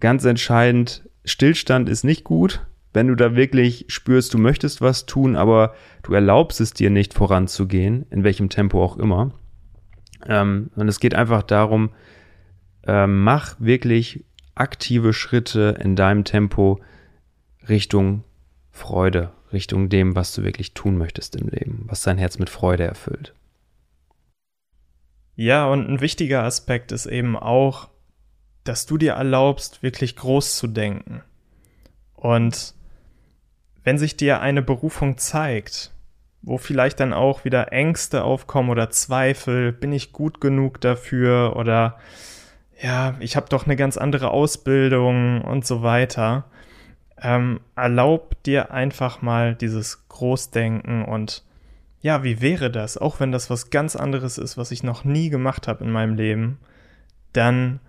ganz 0.00 0.24
entscheidend, 0.24 1.08
Stillstand 1.24 1.88
ist 1.88 2.02
nicht 2.02 2.24
gut, 2.24 2.66
wenn 2.92 3.08
du 3.08 3.14
da 3.14 3.36
wirklich 3.36 3.84
spürst, 3.88 4.34
du 4.34 4.38
möchtest 4.38 4.80
was 4.80 5.06
tun, 5.06 5.36
aber 5.36 5.74
du 6.02 6.12
erlaubst 6.14 6.60
es 6.60 6.72
dir 6.72 6.90
nicht 6.90 7.14
voranzugehen, 7.14 8.06
in 8.10 8.24
welchem 8.24 8.48
Tempo 8.48 8.82
auch 8.82 8.96
immer. 8.96 9.32
Ähm, 10.26 10.70
und 10.74 10.88
es 10.88 11.00
geht 11.00 11.14
einfach 11.14 11.42
darum, 11.42 11.90
äh, 12.86 13.06
mach 13.06 13.56
wirklich 13.60 14.24
aktive 14.54 15.12
Schritte 15.12 15.78
in 15.80 15.96
deinem 15.96 16.24
Tempo 16.24 16.80
Richtung 17.68 18.24
Freude, 18.70 19.32
Richtung 19.52 19.88
dem, 19.88 20.16
was 20.16 20.34
du 20.34 20.42
wirklich 20.42 20.74
tun 20.74 20.98
möchtest 20.98 21.36
im 21.36 21.48
Leben, 21.48 21.84
was 21.88 22.02
dein 22.02 22.18
Herz 22.18 22.38
mit 22.38 22.50
Freude 22.50 22.84
erfüllt. 22.84 23.34
Ja, 25.36 25.66
und 25.66 25.88
ein 25.88 26.00
wichtiger 26.00 26.42
Aspekt 26.42 26.92
ist 26.92 27.06
eben 27.06 27.36
auch, 27.36 27.88
dass 28.64 28.86
du 28.86 28.98
dir 28.98 29.12
erlaubst, 29.12 29.82
wirklich 29.82 30.16
groß 30.16 30.58
zu 30.58 30.66
denken. 30.66 31.22
Und 32.14 32.74
wenn 33.84 33.98
sich 33.98 34.16
dir 34.16 34.40
eine 34.40 34.62
Berufung 34.62 35.18
zeigt, 35.18 35.92
wo 36.42 36.58
vielleicht 36.58 37.00
dann 37.00 37.12
auch 37.12 37.44
wieder 37.44 37.72
Ängste 37.72 38.24
aufkommen 38.24 38.70
oder 38.70 38.90
Zweifel, 38.90 39.72
bin 39.72 39.92
ich 39.92 40.12
gut 40.12 40.40
genug 40.40 40.80
dafür 40.80 41.56
oder 41.56 41.98
ja, 42.82 43.14
ich 43.20 43.36
habe 43.36 43.48
doch 43.48 43.66
eine 43.66 43.76
ganz 43.76 43.98
andere 43.98 44.30
Ausbildung 44.30 45.42
und 45.42 45.66
so 45.66 45.82
weiter, 45.82 46.44
ähm, 47.20 47.60
erlaub 47.76 48.42
dir 48.44 48.70
einfach 48.70 49.20
mal 49.20 49.54
dieses 49.54 50.08
Großdenken 50.08 51.04
und 51.04 51.44
ja, 52.00 52.24
wie 52.24 52.40
wäre 52.40 52.70
das, 52.70 52.96
auch 52.96 53.20
wenn 53.20 53.32
das 53.32 53.50
was 53.50 53.68
ganz 53.68 53.94
anderes 53.94 54.38
ist, 54.38 54.56
was 54.56 54.70
ich 54.70 54.82
noch 54.82 55.04
nie 55.04 55.28
gemacht 55.28 55.68
habe 55.68 55.84
in 55.84 55.90
meinem 55.90 56.14
Leben, 56.14 56.58
dann 57.34 57.80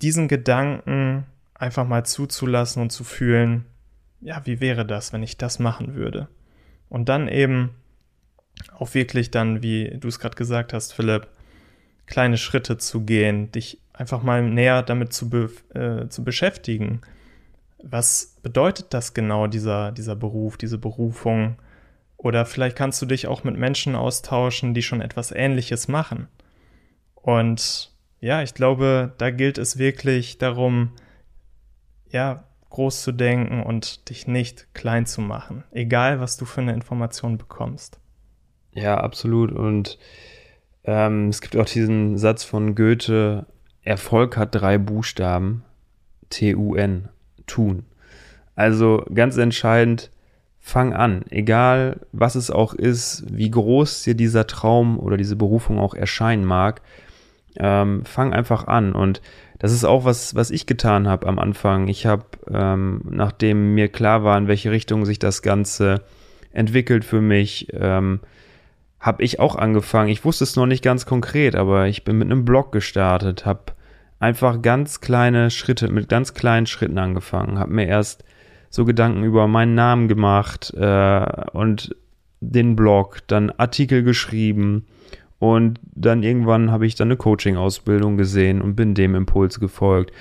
diesen 0.00 0.26
Gedanken 0.26 1.26
einfach 1.54 1.86
mal 1.86 2.06
zuzulassen 2.06 2.80
und 2.80 2.90
zu 2.90 3.04
fühlen, 3.04 3.66
ja, 4.22 4.42
wie 4.44 4.60
wäre 4.60 4.86
das, 4.86 5.12
wenn 5.12 5.22
ich 5.22 5.36
das 5.36 5.58
machen 5.58 5.94
würde? 5.94 6.28
Und 6.88 7.08
dann 7.08 7.28
eben 7.28 7.70
auch 8.78 8.94
wirklich 8.94 9.30
dann, 9.30 9.62
wie 9.62 9.96
du 9.98 10.08
es 10.08 10.18
gerade 10.18 10.36
gesagt 10.36 10.72
hast, 10.72 10.92
Philipp, 10.92 11.28
kleine 12.06 12.36
Schritte 12.36 12.78
zu 12.78 13.02
gehen, 13.02 13.50
dich 13.52 13.78
einfach 13.92 14.22
mal 14.22 14.42
näher 14.42 14.82
damit 14.82 15.12
zu, 15.12 15.28
be 15.30 15.50
äh, 15.74 16.08
zu 16.08 16.24
beschäftigen 16.24 17.00
was 17.82 18.36
bedeutet 18.42 18.94
das 18.94 19.14
genau, 19.14 19.46
dieser, 19.46 19.92
dieser 19.92 20.16
Beruf, 20.16 20.56
diese 20.56 20.78
Berufung? 20.78 21.56
Oder 22.16 22.46
vielleicht 22.46 22.76
kannst 22.76 23.02
du 23.02 23.06
dich 23.06 23.26
auch 23.26 23.44
mit 23.44 23.56
Menschen 23.56 23.96
austauschen, 23.96 24.74
die 24.74 24.82
schon 24.82 25.00
etwas 25.00 25.32
Ähnliches 25.32 25.88
machen. 25.88 26.28
Und 27.14 27.92
ja, 28.20 28.42
ich 28.42 28.54
glaube, 28.54 29.12
da 29.18 29.30
gilt 29.30 29.58
es 29.58 29.78
wirklich 29.78 30.38
darum, 30.38 30.92
ja, 32.10 32.44
groß 32.72 33.02
zu 33.02 33.12
denken 33.12 33.62
und 33.62 34.08
dich 34.08 34.26
nicht 34.26 34.66
klein 34.74 35.04
zu 35.04 35.20
machen, 35.20 35.64
egal 35.72 36.20
was 36.20 36.38
du 36.38 36.46
für 36.46 36.62
eine 36.62 36.72
Information 36.72 37.36
bekommst. 37.36 38.00
Ja, 38.72 38.98
absolut. 38.98 39.52
Und 39.52 39.98
ähm, 40.84 41.28
es 41.28 41.42
gibt 41.42 41.56
auch 41.56 41.66
diesen 41.66 42.16
Satz 42.16 42.44
von 42.44 42.74
Goethe, 42.74 43.46
Erfolg 43.82 44.36
hat 44.36 44.54
drei 44.54 44.78
Buchstaben, 44.78 45.64
T-U-N 46.30 47.08
tun. 47.46 47.84
Also 48.54 49.04
ganz 49.12 49.36
entscheidend, 49.36 50.10
fang 50.58 50.94
an, 50.94 51.24
egal 51.28 52.00
was 52.12 52.36
es 52.36 52.50
auch 52.50 52.72
ist, 52.72 53.24
wie 53.28 53.50
groß 53.50 54.04
dir 54.04 54.14
dieser 54.14 54.46
Traum 54.46 54.98
oder 54.98 55.16
diese 55.18 55.36
Berufung 55.36 55.78
auch 55.78 55.94
erscheinen 55.94 56.44
mag, 56.44 56.80
ähm, 57.58 58.04
fang 58.04 58.32
einfach 58.32 58.66
an. 58.66 58.92
Und 58.92 59.20
das 59.58 59.72
ist 59.72 59.84
auch 59.84 60.04
was, 60.04 60.34
was 60.34 60.50
ich 60.50 60.66
getan 60.66 61.08
habe 61.08 61.26
am 61.26 61.38
Anfang. 61.38 61.88
Ich 61.88 62.06
habe, 62.06 62.24
ähm, 62.50 63.02
nachdem 63.08 63.74
mir 63.74 63.88
klar 63.88 64.24
war, 64.24 64.36
in 64.38 64.48
welche 64.48 64.70
Richtung 64.70 65.04
sich 65.04 65.18
das 65.18 65.42
Ganze 65.42 66.02
entwickelt 66.52 67.04
für 67.04 67.20
mich, 67.20 67.68
ähm, 67.72 68.20
habe 69.00 69.22
ich 69.22 69.40
auch 69.40 69.56
angefangen. 69.56 70.10
Ich 70.10 70.24
wusste 70.24 70.44
es 70.44 70.56
noch 70.56 70.66
nicht 70.66 70.84
ganz 70.84 71.06
konkret, 71.06 71.56
aber 71.56 71.88
ich 71.88 72.04
bin 72.04 72.18
mit 72.18 72.30
einem 72.30 72.44
Blog 72.44 72.72
gestartet, 72.72 73.46
habe 73.46 73.72
einfach 74.20 74.62
ganz 74.62 75.00
kleine 75.00 75.50
Schritte, 75.50 75.88
mit 75.88 76.08
ganz 76.08 76.34
kleinen 76.34 76.66
Schritten 76.66 76.98
angefangen. 76.98 77.58
Habe 77.58 77.72
mir 77.72 77.86
erst 77.86 78.24
so 78.70 78.84
Gedanken 78.84 79.24
über 79.24 79.48
meinen 79.48 79.74
Namen 79.74 80.08
gemacht 80.08 80.72
äh, 80.76 81.26
und 81.52 81.94
den 82.40 82.76
Blog, 82.76 83.18
dann 83.26 83.50
Artikel 83.50 84.02
geschrieben 84.02 84.86
und 85.42 85.80
dann 85.92 86.22
irgendwann 86.22 86.70
habe 86.70 86.86
ich 86.86 86.94
dann 86.94 87.08
eine 87.08 87.16
Coaching-Ausbildung 87.16 88.16
gesehen 88.16 88.62
und 88.62 88.76
bin 88.76 88.94
dem 88.94 89.16
Impuls 89.16 89.58
gefolgt. 89.58 90.12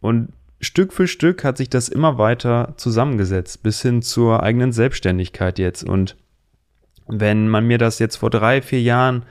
Und 0.00 0.32
Stück 0.60 0.92
für 0.92 1.06
Stück 1.06 1.44
hat 1.44 1.56
sich 1.56 1.70
das 1.70 1.88
immer 1.88 2.18
weiter 2.18 2.74
zusammengesetzt, 2.76 3.62
bis 3.62 3.80
hin 3.80 4.02
zur 4.02 4.42
eigenen 4.42 4.72
Selbstständigkeit 4.72 5.60
jetzt. 5.60 5.84
Und 5.84 6.16
wenn 7.06 7.48
man 7.48 7.64
mir 7.64 7.78
das 7.78 8.00
jetzt 8.00 8.16
vor 8.16 8.28
drei, 8.28 8.60
vier 8.60 8.82
Jahren 8.82 9.22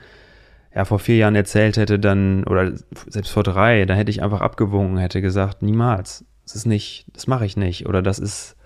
ja, 0.74 0.86
vor 0.86 0.98
vier 0.98 1.16
Jahren 1.16 1.34
erzählt 1.34 1.76
hätte, 1.76 1.98
dann, 1.98 2.44
oder 2.44 2.72
selbst 3.06 3.30
vor 3.30 3.42
drei, 3.42 3.84
dann 3.84 3.98
hätte 3.98 4.10
ich 4.10 4.22
einfach 4.22 4.40
abgewunken, 4.40 4.96
hätte 4.96 5.20
gesagt, 5.20 5.60
niemals. 5.60 6.24
Das 6.44 6.56
ist 6.56 6.64
nicht, 6.64 7.08
das 7.12 7.26
mache 7.26 7.44
ich 7.44 7.58
nicht. 7.58 7.86
Oder 7.86 8.00
das 8.00 8.18
ist, 8.18 8.56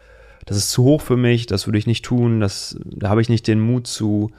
das 0.47 0.57
ist 0.57 0.71
zu 0.71 0.85
hoch 0.85 1.03
für 1.03 1.17
mich, 1.17 1.47
das 1.47 1.67
würde 1.67 1.79
ich 1.79 1.89
nicht 1.89 2.05
tun, 2.05 2.39
das, 2.39 2.79
da 2.85 3.09
habe 3.09 3.23
ich 3.23 3.29
nicht 3.29 3.49
den 3.49 3.59
Mut 3.59 3.89
zu. 3.89 4.31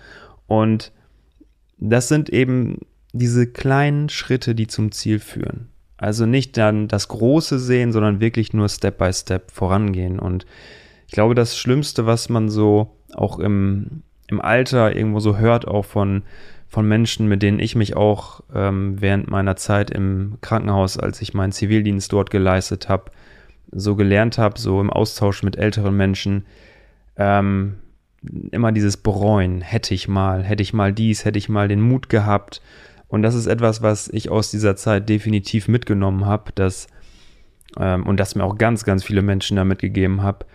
Und 0.47 0.93
das 1.81 2.07
sind 2.07 2.29
eben 2.29 2.79
diese 3.11 3.47
kleinen 3.47 4.07
Schritte, 4.07 4.55
die 4.55 4.67
zum 4.67 4.91
Ziel 4.91 5.19
führen. 5.19 5.67
Also 5.97 6.25
nicht 6.25 6.57
dann 6.57 6.87
das 6.87 7.09
Große 7.09 7.59
sehen, 7.59 7.91
sondern 7.91 8.19
wirklich 8.21 8.53
nur 8.53 8.69
Step 8.69 8.97
by 8.97 9.11
Step 9.11 9.51
vorangehen. 9.51 10.17
Und 10.17 10.45
ich 11.07 11.13
glaube, 11.13 11.35
das 11.35 11.57
Schlimmste, 11.57 12.05
was 12.05 12.29
man 12.29 12.49
so 12.49 12.95
auch 13.13 13.37
im, 13.37 14.03
im 14.27 14.41
Alter 14.41 14.95
irgendwo 14.95 15.19
so 15.19 15.37
hört, 15.37 15.67
auch 15.67 15.85
von 15.85 16.23
von 16.71 16.87
Menschen, 16.87 17.27
mit 17.27 17.43
denen 17.43 17.59
ich 17.59 17.75
mich 17.75 17.97
auch 17.97 18.39
ähm, 18.55 19.01
während 19.01 19.29
meiner 19.29 19.57
Zeit 19.57 19.91
im 19.91 20.37
Krankenhaus, 20.39 20.97
als 20.97 21.21
ich 21.21 21.33
meinen 21.33 21.51
Zivildienst 21.51 22.13
dort 22.13 22.31
geleistet 22.31 22.87
habe, 22.87 23.11
so 23.73 23.97
gelernt 23.97 24.37
habe, 24.37 24.57
so 24.57 24.79
im 24.79 24.89
Austausch 24.89 25.43
mit 25.43 25.57
älteren 25.57 25.97
Menschen, 25.97 26.45
ähm, 27.17 27.79
immer 28.51 28.71
dieses 28.71 28.97
Bereuen, 28.97 29.61
hätte 29.61 29.93
ich 29.93 30.07
mal, 30.07 30.43
hätte 30.43 30.63
ich 30.63 30.73
mal 30.73 30.93
dies, 30.93 31.25
hätte 31.25 31.39
ich 31.39 31.49
mal 31.49 31.67
den 31.67 31.81
Mut 31.81 32.09
gehabt. 32.09 32.61
Und 33.07 33.23
das 33.23 33.35
ist 33.35 33.47
etwas, 33.47 33.81
was 33.81 34.07
ich 34.09 34.29
aus 34.29 34.51
dieser 34.51 34.75
Zeit 34.75 35.09
definitiv 35.09 35.67
mitgenommen 35.67 36.25
habe, 36.25 36.51
dass 36.53 36.87
ähm, 37.77 38.05
und 38.05 38.19
das 38.19 38.35
mir 38.35 38.43
auch 38.43 38.57
ganz, 38.57 38.83
ganz 38.83 39.03
viele 39.03 39.21
Menschen 39.21 39.57
damit 39.57 39.79
gegeben 39.79 40.21
habe, 40.21 40.45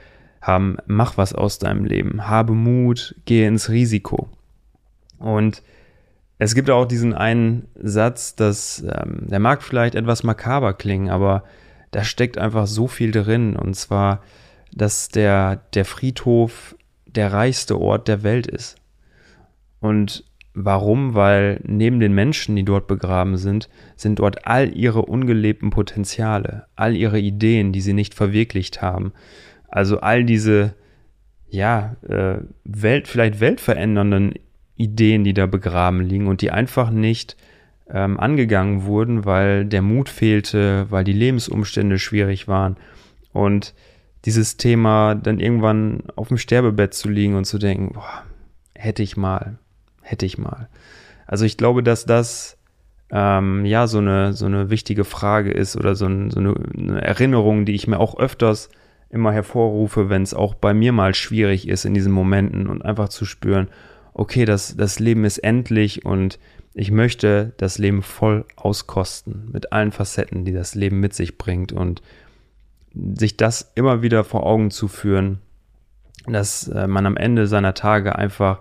haben, 0.40 0.76
mach 0.86 1.16
was 1.16 1.34
aus 1.34 1.58
deinem 1.58 1.84
Leben, 1.84 2.28
habe 2.28 2.52
Mut, 2.52 3.16
gehe 3.24 3.48
ins 3.48 3.68
Risiko. 3.68 4.28
Und 5.18 5.62
es 6.38 6.54
gibt 6.54 6.70
auch 6.70 6.84
diesen 6.84 7.14
einen 7.14 7.68
Satz, 7.74 8.36
dass 8.36 8.82
ähm, 8.82 9.26
der 9.28 9.40
mag 9.40 9.62
vielleicht 9.62 9.94
etwas 9.94 10.22
makaber 10.22 10.74
klingen, 10.74 11.08
aber 11.08 11.44
da 11.90 12.04
steckt 12.04 12.36
einfach 12.36 12.66
so 12.66 12.86
viel 12.86 13.10
drin. 13.10 13.56
Und 13.56 13.74
zwar, 13.74 14.22
dass 14.72 15.08
der, 15.08 15.62
der 15.72 15.86
Friedhof 15.86 16.76
der 17.16 17.32
reichste 17.32 17.80
Ort 17.80 18.08
der 18.08 18.22
Welt 18.22 18.46
ist. 18.46 18.76
Und 19.80 20.24
warum? 20.54 21.14
Weil 21.14 21.60
neben 21.64 22.00
den 22.00 22.12
Menschen, 22.12 22.56
die 22.56 22.64
dort 22.64 22.86
begraben 22.86 23.36
sind, 23.36 23.68
sind 23.94 24.18
dort 24.18 24.46
all 24.46 24.76
ihre 24.76 25.02
ungelebten 25.02 25.70
Potenziale, 25.70 26.66
all 26.74 26.96
ihre 26.96 27.18
Ideen, 27.18 27.72
die 27.72 27.80
sie 27.80 27.92
nicht 27.92 28.14
verwirklicht 28.14 28.82
haben. 28.82 29.12
Also 29.68 30.00
all 30.00 30.24
diese, 30.24 30.74
ja, 31.48 31.96
äh, 32.08 32.38
Welt, 32.64 33.08
vielleicht 33.08 33.40
weltverändernden 33.40 34.34
Ideen, 34.76 35.24
die 35.24 35.34
da 35.34 35.46
begraben 35.46 36.00
liegen 36.00 36.26
und 36.26 36.40
die 36.40 36.50
einfach 36.50 36.90
nicht 36.90 37.36
ähm, 37.90 38.18
angegangen 38.18 38.84
wurden, 38.84 39.24
weil 39.24 39.64
der 39.64 39.82
Mut 39.82 40.08
fehlte, 40.08 40.86
weil 40.90 41.04
die 41.04 41.12
Lebensumstände 41.12 41.98
schwierig 41.98 42.48
waren. 42.48 42.76
Und 43.32 43.74
dieses 44.26 44.56
Thema 44.56 45.14
dann 45.14 45.38
irgendwann 45.38 46.02
auf 46.16 46.28
dem 46.28 46.36
Sterbebett 46.36 46.92
zu 46.92 47.08
liegen 47.08 47.36
und 47.36 47.44
zu 47.44 47.58
denken, 47.58 47.94
boah, 47.94 48.24
hätte 48.74 49.02
ich 49.02 49.16
mal, 49.16 49.58
hätte 50.02 50.26
ich 50.26 50.36
mal. 50.36 50.68
Also 51.26 51.44
ich 51.44 51.56
glaube, 51.56 51.82
dass 51.82 52.04
das 52.04 52.58
ähm, 53.10 53.64
ja 53.64 53.86
so 53.86 53.98
eine, 53.98 54.32
so 54.32 54.46
eine 54.46 54.68
wichtige 54.68 55.04
Frage 55.04 55.52
ist 55.52 55.76
oder 55.76 55.94
so, 55.94 56.06
ein, 56.06 56.30
so 56.30 56.40
eine, 56.40 56.54
eine, 56.76 57.00
Erinnerung, 57.00 57.64
die 57.64 57.74
ich 57.74 57.86
mir 57.86 58.00
auch 58.00 58.18
öfters 58.18 58.68
immer 59.10 59.32
hervorrufe, 59.32 60.08
wenn 60.10 60.22
es 60.22 60.34
auch 60.34 60.54
bei 60.54 60.74
mir 60.74 60.92
mal 60.92 61.14
schwierig 61.14 61.68
ist 61.68 61.84
in 61.84 61.94
diesen 61.94 62.12
Momenten 62.12 62.66
und 62.66 62.84
einfach 62.84 63.08
zu 63.08 63.24
spüren, 63.24 63.68
okay, 64.12 64.44
das, 64.44 64.76
das 64.76 64.98
Leben 64.98 65.24
ist 65.24 65.38
endlich 65.38 66.04
und 66.04 66.40
ich 66.74 66.90
möchte 66.90 67.52
das 67.58 67.78
Leben 67.78 68.02
voll 68.02 68.44
auskosten 68.56 69.50
mit 69.52 69.72
allen 69.72 69.92
Facetten, 69.92 70.44
die 70.44 70.52
das 70.52 70.74
Leben 70.74 70.98
mit 70.98 71.14
sich 71.14 71.38
bringt 71.38 71.72
und 71.72 72.02
sich 73.14 73.36
das 73.36 73.72
immer 73.74 74.02
wieder 74.02 74.24
vor 74.24 74.46
Augen 74.46 74.70
zu 74.70 74.88
führen, 74.88 75.40
dass 76.26 76.68
äh, 76.68 76.86
man 76.86 77.06
am 77.06 77.16
Ende 77.16 77.46
seiner 77.46 77.74
Tage 77.74 78.16
einfach 78.16 78.60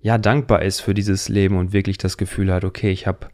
ja 0.00 0.18
dankbar 0.18 0.62
ist 0.62 0.80
für 0.80 0.94
dieses 0.94 1.28
Leben 1.28 1.56
und 1.56 1.72
wirklich 1.72 1.98
das 1.98 2.16
Gefühl 2.16 2.52
hat, 2.52 2.64
okay, 2.64 2.90
ich 2.90 3.06
habe 3.06 3.28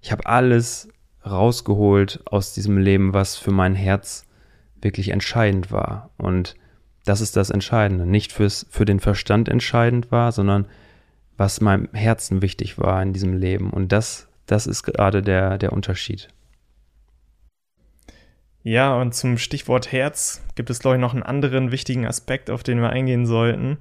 ich 0.00 0.12
habe 0.12 0.26
alles 0.26 0.88
rausgeholt 1.24 2.20
aus 2.26 2.54
diesem 2.54 2.78
Leben, 2.78 3.12
was 3.14 3.36
für 3.36 3.50
mein 3.50 3.74
Herz 3.74 4.24
wirklich 4.80 5.10
entscheidend 5.10 5.72
war 5.72 6.10
und 6.16 6.56
das 7.04 7.20
ist 7.20 7.36
das 7.36 7.50
Entscheidende, 7.50 8.04
nicht 8.04 8.32
fürs 8.32 8.66
für 8.70 8.84
den 8.84 9.00
Verstand 9.00 9.48
entscheidend 9.48 10.10
war, 10.10 10.32
sondern 10.32 10.66
was 11.36 11.60
meinem 11.60 11.88
Herzen 11.92 12.42
wichtig 12.42 12.78
war 12.78 13.02
in 13.02 13.12
diesem 13.12 13.34
Leben. 13.34 13.70
Und 13.70 13.92
das, 13.92 14.28
das 14.46 14.66
ist 14.66 14.82
gerade 14.82 15.22
der, 15.22 15.58
der 15.58 15.72
Unterschied. 15.72 16.28
Ja, 18.66 19.00
und 19.00 19.14
zum 19.14 19.38
Stichwort 19.38 19.92
Herz 19.92 20.42
gibt 20.56 20.70
es, 20.70 20.80
glaube 20.80 20.96
ich, 20.96 21.00
noch 21.00 21.14
einen 21.14 21.22
anderen 21.22 21.70
wichtigen 21.70 22.04
Aspekt, 22.04 22.50
auf 22.50 22.64
den 22.64 22.80
wir 22.80 22.90
eingehen 22.90 23.24
sollten. 23.24 23.78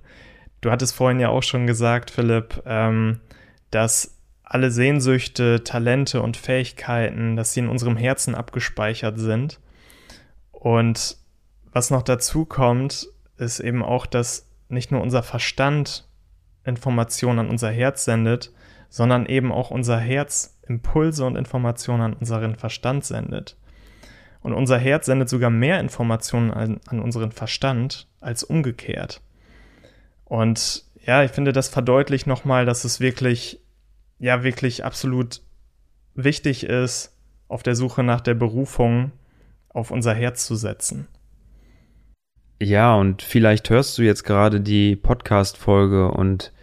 Du 0.61 0.69
hattest 0.69 0.93
vorhin 0.93 1.19
ja 1.19 1.29
auch 1.29 1.41
schon 1.41 1.65
gesagt, 1.65 2.11
Philipp, 2.11 2.61
ähm, 2.67 3.19
dass 3.71 4.19
alle 4.43 4.69
Sehnsüchte, 4.69 5.63
Talente 5.63 6.21
und 6.21 6.37
Fähigkeiten, 6.37 7.35
dass 7.35 7.51
sie 7.51 7.61
in 7.61 7.67
unserem 7.67 7.97
Herzen 7.97 8.35
abgespeichert 8.35 9.17
sind. 9.17 9.59
Und 10.51 11.17
was 11.71 11.89
noch 11.89 12.03
dazu 12.03 12.45
kommt, 12.45 13.07
ist 13.37 13.61
eben 13.61 13.81
auch, 13.81 14.05
dass 14.05 14.51
nicht 14.69 14.91
nur 14.91 15.01
unser 15.01 15.23
Verstand 15.23 16.07
Informationen 16.63 17.39
an 17.39 17.49
unser 17.49 17.71
Herz 17.71 18.05
sendet, 18.05 18.53
sondern 18.89 19.25
eben 19.25 19.51
auch 19.51 19.71
unser 19.71 19.97
Herz 19.97 20.59
Impulse 20.67 21.25
und 21.25 21.37
Informationen 21.37 22.01
an 22.03 22.13
unseren 22.13 22.53
Verstand 22.53 23.03
sendet. 23.03 23.57
Und 24.45 24.53
unser 24.53 24.77
Herz 24.77 25.07
sendet 25.07 25.27
sogar 25.27 25.49
mehr 25.49 25.79
Informationen 25.79 26.51
an, 26.51 26.79
an 26.85 26.99
unseren 26.99 27.31
Verstand 27.31 28.07
als 28.21 28.43
umgekehrt. 28.43 29.21
Und 30.23 30.85
ja, 31.03 31.23
ich 31.23 31.31
finde, 31.31 31.51
das 31.51 31.67
verdeutlicht 31.67 32.27
nochmal, 32.27 32.63
dass 32.67 32.83
es 32.85 32.99
wirklich, 32.99 33.59
ja, 34.19 34.43
wirklich 34.43 34.85
absolut 34.85 35.41
wichtig 36.13 36.63
ist, 36.63 37.17
auf 37.47 37.63
der 37.63 37.75
Suche 37.75 38.03
nach 38.03 38.21
der 38.21 38.35
Berufung 38.35 39.13
auf 39.69 39.89
unser 39.89 40.13
Herz 40.13 40.45
zu 40.45 40.55
setzen. 40.55 41.07
Ja, 42.61 42.93
und 42.93 43.23
vielleicht 43.23 43.71
hörst 43.71 43.97
du 43.97 44.03
jetzt 44.03 44.25
gerade 44.25 44.61
die 44.61 44.95
Podcast-Folge 44.95 46.11
und 46.11 46.53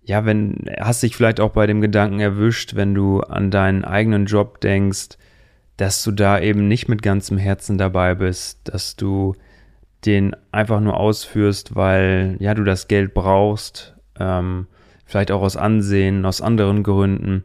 ja, 0.00 0.24
wenn, 0.24 0.70
hast 0.80 1.02
dich 1.02 1.14
vielleicht 1.14 1.40
auch 1.40 1.52
bei 1.52 1.66
dem 1.66 1.82
Gedanken 1.82 2.20
erwischt, 2.20 2.76
wenn 2.76 2.94
du 2.94 3.20
an 3.20 3.50
deinen 3.50 3.84
eigenen 3.84 4.24
Job 4.24 4.62
denkst, 4.62 5.18
dass 5.76 6.02
du 6.02 6.12
da 6.12 6.38
eben 6.38 6.68
nicht 6.68 6.88
mit 6.88 7.02
ganzem 7.02 7.38
Herzen 7.38 7.78
dabei 7.78 8.14
bist, 8.14 8.60
dass 8.64 8.96
du 8.96 9.34
den 10.06 10.36
einfach 10.52 10.80
nur 10.80 10.98
ausführst, 10.98 11.74
weil 11.74 12.36
ja 12.38 12.54
du 12.54 12.64
das 12.64 12.88
Geld 12.88 13.14
brauchst, 13.14 13.94
ähm, 14.18 14.66
vielleicht 15.04 15.30
auch 15.30 15.42
aus 15.42 15.56
Ansehen, 15.56 16.24
aus 16.26 16.40
anderen 16.40 16.82
Gründen. 16.82 17.44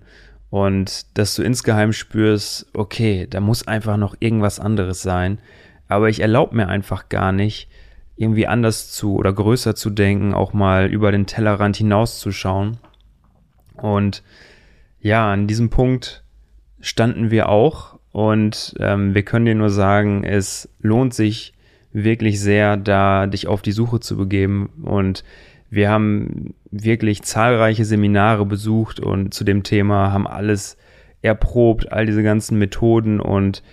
Und 0.50 1.18
dass 1.18 1.36
du 1.36 1.44
insgeheim 1.44 1.94
spürst, 1.94 2.68
okay, 2.74 3.28
da 3.30 3.40
muss 3.40 3.68
einfach 3.68 3.98
noch 3.98 4.16
irgendwas 4.20 4.60
anderes 4.60 5.02
sein, 5.02 5.40
aber 5.88 6.10
ich 6.10 6.20
erlaube 6.20 6.56
mir 6.56 6.68
einfach 6.68 7.10
gar 7.10 7.32
nicht, 7.32 7.70
irgendwie 8.16 8.48
anders 8.48 8.92
zu 8.92 9.16
oder 9.16 9.32
größer 9.32 9.76
zu 9.76 9.90
denken, 9.90 10.34
auch 10.34 10.52
mal 10.52 10.88
über 10.88 11.12
den 11.12 11.26
Tellerrand 11.26 11.78
hinauszuschauen. 11.78 12.78
Und 13.76 14.24
ja, 15.00 15.32
an 15.32 15.48
diesem 15.48 15.70
Punkt 15.70 16.24
standen 16.82 17.32
wir 17.32 17.48
auch 17.48 17.89
und 18.12 18.76
ähm, 18.80 19.14
wir 19.14 19.24
können 19.24 19.46
dir 19.46 19.56
nur 19.56 19.70
sagen, 19.70 20.24
es 20.24 20.70
lohnt 20.80 21.14
sich 21.14 21.54
wirklich 21.92 22.40
sehr, 22.40 22.78
da 22.78 23.28
dich 23.28 23.48
auf 23.48 23.62
die 23.62 23.72
Suche 23.72 24.00
zu 24.00 24.18
begeben. 24.18 24.70
Und 24.84 25.24
wir 25.70 25.90
haben 25.90 26.54
wirklich 26.72 27.22
zahlreiche 27.24 27.86
Seminare 27.86 28.46
besucht 28.46 29.00
und 29.00 29.34
zu 29.34 29.44
dem 29.44 29.64
Thema 29.64 30.12
haben 30.12 30.28
alles 30.28 30.78
erprobt, 31.22 31.92
all 31.92 32.06
diese 32.06 32.24
ganzen 32.24 32.58
Methoden. 32.58 33.20
Und 33.20 33.64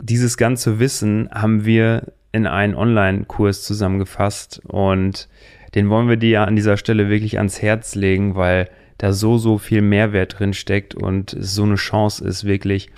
dieses 0.00 0.36
ganze 0.36 0.78
Wissen 0.78 1.28
haben 1.30 1.64
wir 1.64 2.12
in 2.32 2.46
einen 2.46 2.74
Online-Kurs 2.74 3.62
zusammengefasst. 3.62 4.62
Und 4.66 5.28
den 5.74 5.90
wollen 5.90 6.08
wir 6.08 6.16
dir 6.16 6.46
an 6.46 6.56
dieser 6.56 6.76
Stelle 6.76 7.10
wirklich 7.10 7.38
ans 7.38 7.60
Herz 7.60 7.94
legen, 7.94 8.36
weil 8.36 8.70
da 8.98 9.12
so, 9.12 9.38
so 9.38 9.58
viel 9.58 9.82
Mehrwert 9.82 10.38
drin 10.38 10.54
steckt 10.54 10.94
und 10.94 11.32
es 11.34 11.54
so 11.54 11.64
eine 11.64 11.74
Chance 11.74 12.24
ist, 12.24 12.44
wirklich 12.44 12.90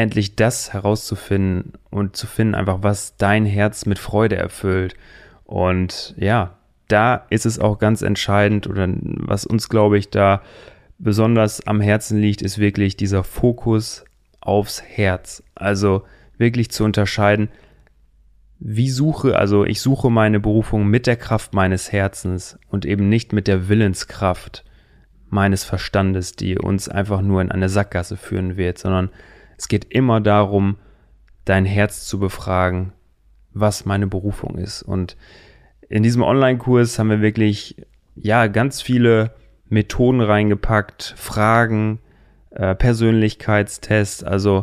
endlich 0.00 0.36
das 0.36 0.72
herauszufinden 0.72 1.74
und 1.90 2.16
zu 2.16 2.26
finden, 2.26 2.54
einfach 2.54 2.78
was 2.82 3.16
dein 3.16 3.44
Herz 3.44 3.86
mit 3.86 3.98
Freude 3.98 4.36
erfüllt. 4.36 4.94
Und 5.44 6.14
ja, 6.16 6.56
da 6.88 7.26
ist 7.30 7.46
es 7.46 7.58
auch 7.58 7.78
ganz 7.78 8.02
entscheidend 8.02 8.66
oder 8.66 8.88
was 8.92 9.46
uns, 9.46 9.68
glaube 9.68 9.98
ich, 9.98 10.10
da 10.10 10.42
besonders 10.98 11.66
am 11.66 11.80
Herzen 11.80 12.18
liegt, 12.18 12.42
ist 12.42 12.58
wirklich 12.58 12.96
dieser 12.96 13.24
Fokus 13.24 14.04
aufs 14.40 14.82
Herz. 14.82 15.42
Also 15.54 16.02
wirklich 16.36 16.70
zu 16.70 16.84
unterscheiden, 16.84 17.48
wie 18.58 18.90
suche, 18.90 19.36
also 19.36 19.64
ich 19.64 19.80
suche 19.80 20.10
meine 20.10 20.40
Berufung 20.40 20.86
mit 20.86 21.06
der 21.06 21.16
Kraft 21.16 21.54
meines 21.54 21.92
Herzens 21.92 22.58
und 22.68 22.84
eben 22.84 23.08
nicht 23.08 23.32
mit 23.32 23.48
der 23.48 23.68
Willenskraft 23.68 24.64
meines 25.30 25.64
Verstandes, 25.64 26.32
die 26.32 26.58
uns 26.58 26.88
einfach 26.88 27.22
nur 27.22 27.40
in 27.40 27.50
eine 27.50 27.68
Sackgasse 27.68 28.16
führen 28.16 28.56
wird, 28.56 28.78
sondern 28.78 29.10
es 29.60 29.68
geht 29.68 29.92
immer 29.92 30.22
darum, 30.22 30.76
dein 31.44 31.66
Herz 31.66 32.06
zu 32.06 32.18
befragen, 32.18 32.94
was 33.52 33.84
meine 33.84 34.06
Berufung 34.06 34.56
ist. 34.56 34.82
Und 34.82 35.18
in 35.90 36.02
diesem 36.02 36.22
Online-Kurs 36.22 36.98
haben 36.98 37.10
wir 37.10 37.20
wirklich, 37.20 37.76
ja, 38.16 38.46
ganz 38.46 38.80
viele 38.80 39.34
Methoden 39.68 40.22
reingepackt, 40.22 41.12
Fragen, 41.14 41.98
äh, 42.52 42.74
Persönlichkeitstests, 42.74 44.24
also 44.24 44.62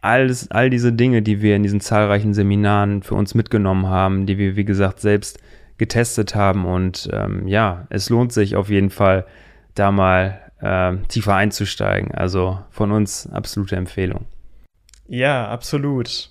alles, 0.00 0.52
all 0.52 0.70
diese 0.70 0.92
Dinge, 0.92 1.22
die 1.22 1.42
wir 1.42 1.56
in 1.56 1.64
diesen 1.64 1.80
zahlreichen 1.80 2.32
Seminaren 2.32 3.02
für 3.02 3.16
uns 3.16 3.34
mitgenommen 3.34 3.88
haben, 3.88 4.26
die 4.26 4.38
wir, 4.38 4.54
wie 4.54 4.64
gesagt, 4.64 5.00
selbst 5.00 5.40
getestet 5.78 6.36
haben. 6.36 6.64
Und 6.64 7.10
ähm, 7.12 7.48
ja, 7.48 7.88
es 7.90 8.08
lohnt 8.08 8.32
sich 8.32 8.54
auf 8.54 8.70
jeden 8.70 8.90
Fall, 8.90 9.26
da 9.74 9.90
mal 9.90 10.51
äh, 10.62 10.96
tiefer 11.08 11.34
einzusteigen. 11.34 12.12
Also 12.12 12.58
von 12.70 12.92
uns 12.92 13.28
absolute 13.30 13.76
Empfehlung. 13.76 14.24
Ja, 15.06 15.48
absolut. 15.48 16.30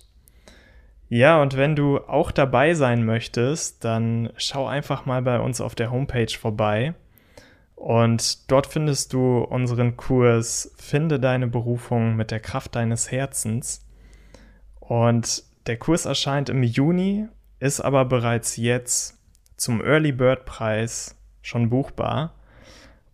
Ja, 1.09 1.41
und 1.41 1.57
wenn 1.57 1.75
du 1.75 1.99
auch 1.99 2.31
dabei 2.31 2.73
sein 2.73 3.05
möchtest, 3.05 3.83
dann 3.83 4.31
schau 4.37 4.65
einfach 4.65 5.05
mal 5.05 5.21
bei 5.21 5.39
uns 5.39 5.59
auf 5.59 5.75
der 5.75 5.91
Homepage 5.91 6.31
vorbei. 6.39 6.93
Und 7.75 8.49
dort 8.49 8.67
findest 8.67 9.11
du 9.11 9.39
unseren 9.39 9.97
Kurs 9.97 10.73
Finde 10.77 11.19
deine 11.19 11.47
Berufung 11.47 12.15
mit 12.15 12.31
der 12.31 12.39
Kraft 12.39 12.75
deines 12.75 13.11
Herzens. 13.11 13.85
Und 14.79 15.43
der 15.67 15.77
Kurs 15.77 16.05
erscheint 16.05 16.49
im 16.49 16.63
Juni, 16.63 17.27
ist 17.59 17.81
aber 17.81 18.05
bereits 18.05 18.55
jetzt 18.55 19.19
zum 19.57 19.81
Early 19.83 20.11
Bird 20.11 20.45
Preis 20.45 21.17
schon 21.41 21.69
buchbar. 21.69 22.35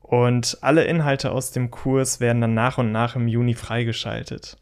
Und 0.07 0.57
alle 0.61 0.85
Inhalte 0.85 1.31
aus 1.31 1.51
dem 1.51 1.69
Kurs 1.69 2.21
werden 2.21 2.39
dann 2.39 2.53
nach 2.53 2.77
und 2.77 2.93
nach 2.93 3.17
im 3.17 3.27
Juni 3.27 3.53
freigeschaltet. 3.53 4.57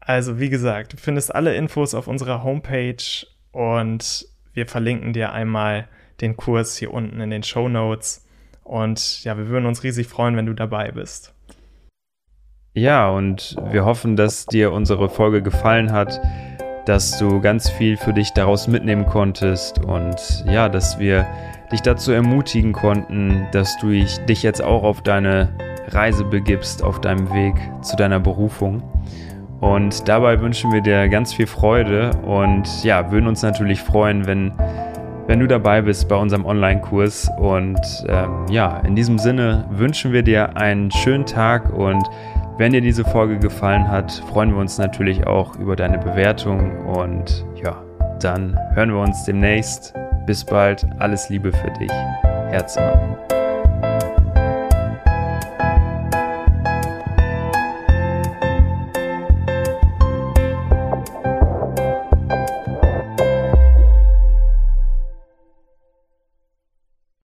Also, 0.00 0.40
wie 0.40 0.50
gesagt, 0.50 0.92
du 0.94 0.96
findest 0.96 1.32
alle 1.32 1.54
Infos 1.54 1.94
auf 1.94 2.08
unserer 2.08 2.42
Homepage 2.42 2.96
und 3.52 4.26
wir 4.52 4.66
verlinken 4.66 5.12
dir 5.12 5.32
einmal 5.32 5.86
den 6.20 6.36
Kurs 6.36 6.76
hier 6.76 6.92
unten 6.92 7.20
in 7.20 7.30
den 7.30 7.44
Show 7.44 7.68
Notes. 7.68 8.26
Und 8.64 9.22
ja, 9.22 9.38
wir 9.38 9.48
würden 9.48 9.66
uns 9.66 9.84
riesig 9.84 10.08
freuen, 10.08 10.36
wenn 10.36 10.46
du 10.46 10.54
dabei 10.54 10.90
bist. 10.90 11.34
Ja, 12.74 13.10
und 13.10 13.56
wir 13.70 13.84
hoffen, 13.84 14.16
dass 14.16 14.46
dir 14.46 14.72
unsere 14.72 15.08
Folge 15.08 15.40
gefallen 15.40 15.92
hat, 15.92 16.20
dass 16.86 17.18
du 17.18 17.40
ganz 17.40 17.68
viel 17.70 17.96
für 17.96 18.12
dich 18.12 18.32
daraus 18.32 18.68
mitnehmen 18.68 19.06
konntest 19.06 19.84
und 19.84 20.44
ja, 20.46 20.68
dass 20.68 20.98
wir 20.98 21.26
dich 21.70 21.82
dazu 21.82 22.12
ermutigen 22.12 22.72
konnten, 22.72 23.46
dass 23.52 23.78
du 23.78 23.88
dich 23.88 24.42
jetzt 24.42 24.62
auch 24.62 24.82
auf 24.82 25.02
deine 25.02 25.48
Reise 25.88 26.24
begibst, 26.24 26.82
auf 26.82 27.00
deinem 27.00 27.32
Weg 27.32 27.54
zu 27.82 27.96
deiner 27.96 28.20
Berufung. 28.20 28.82
Und 29.60 30.08
dabei 30.08 30.40
wünschen 30.40 30.72
wir 30.72 30.80
dir 30.80 31.08
ganz 31.08 31.32
viel 31.32 31.46
Freude 31.46 32.10
und 32.26 32.82
ja, 32.82 33.12
würden 33.12 33.28
uns 33.28 33.42
natürlich 33.42 33.80
freuen, 33.80 34.26
wenn, 34.26 34.52
wenn 35.28 35.38
du 35.38 35.46
dabei 35.46 35.82
bist 35.82 36.08
bei 36.08 36.16
unserem 36.16 36.44
Online-Kurs. 36.44 37.30
Und 37.38 37.78
ähm, 38.08 38.46
ja, 38.50 38.78
in 38.80 38.96
diesem 38.96 39.18
Sinne 39.18 39.64
wünschen 39.70 40.12
wir 40.12 40.24
dir 40.24 40.56
einen 40.56 40.90
schönen 40.90 41.26
Tag 41.26 41.72
und 41.72 42.02
wenn 42.58 42.72
dir 42.72 42.80
diese 42.80 43.04
Folge 43.04 43.38
gefallen 43.38 43.88
hat, 43.88 44.12
freuen 44.28 44.50
wir 44.50 44.58
uns 44.58 44.78
natürlich 44.78 45.26
auch 45.26 45.56
über 45.56 45.76
deine 45.76 45.98
Bewertung 45.98 46.86
und 46.86 47.46
ja, 47.62 47.82
dann 48.20 48.58
hören 48.74 48.90
wir 48.90 49.00
uns 49.00 49.24
demnächst. 49.24 49.94
Bis 50.26 50.44
bald, 50.44 50.86
alles 50.98 51.28
Liebe 51.28 51.50
für 51.52 51.70
dich. 51.72 51.90
Herzmann. 52.50 53.16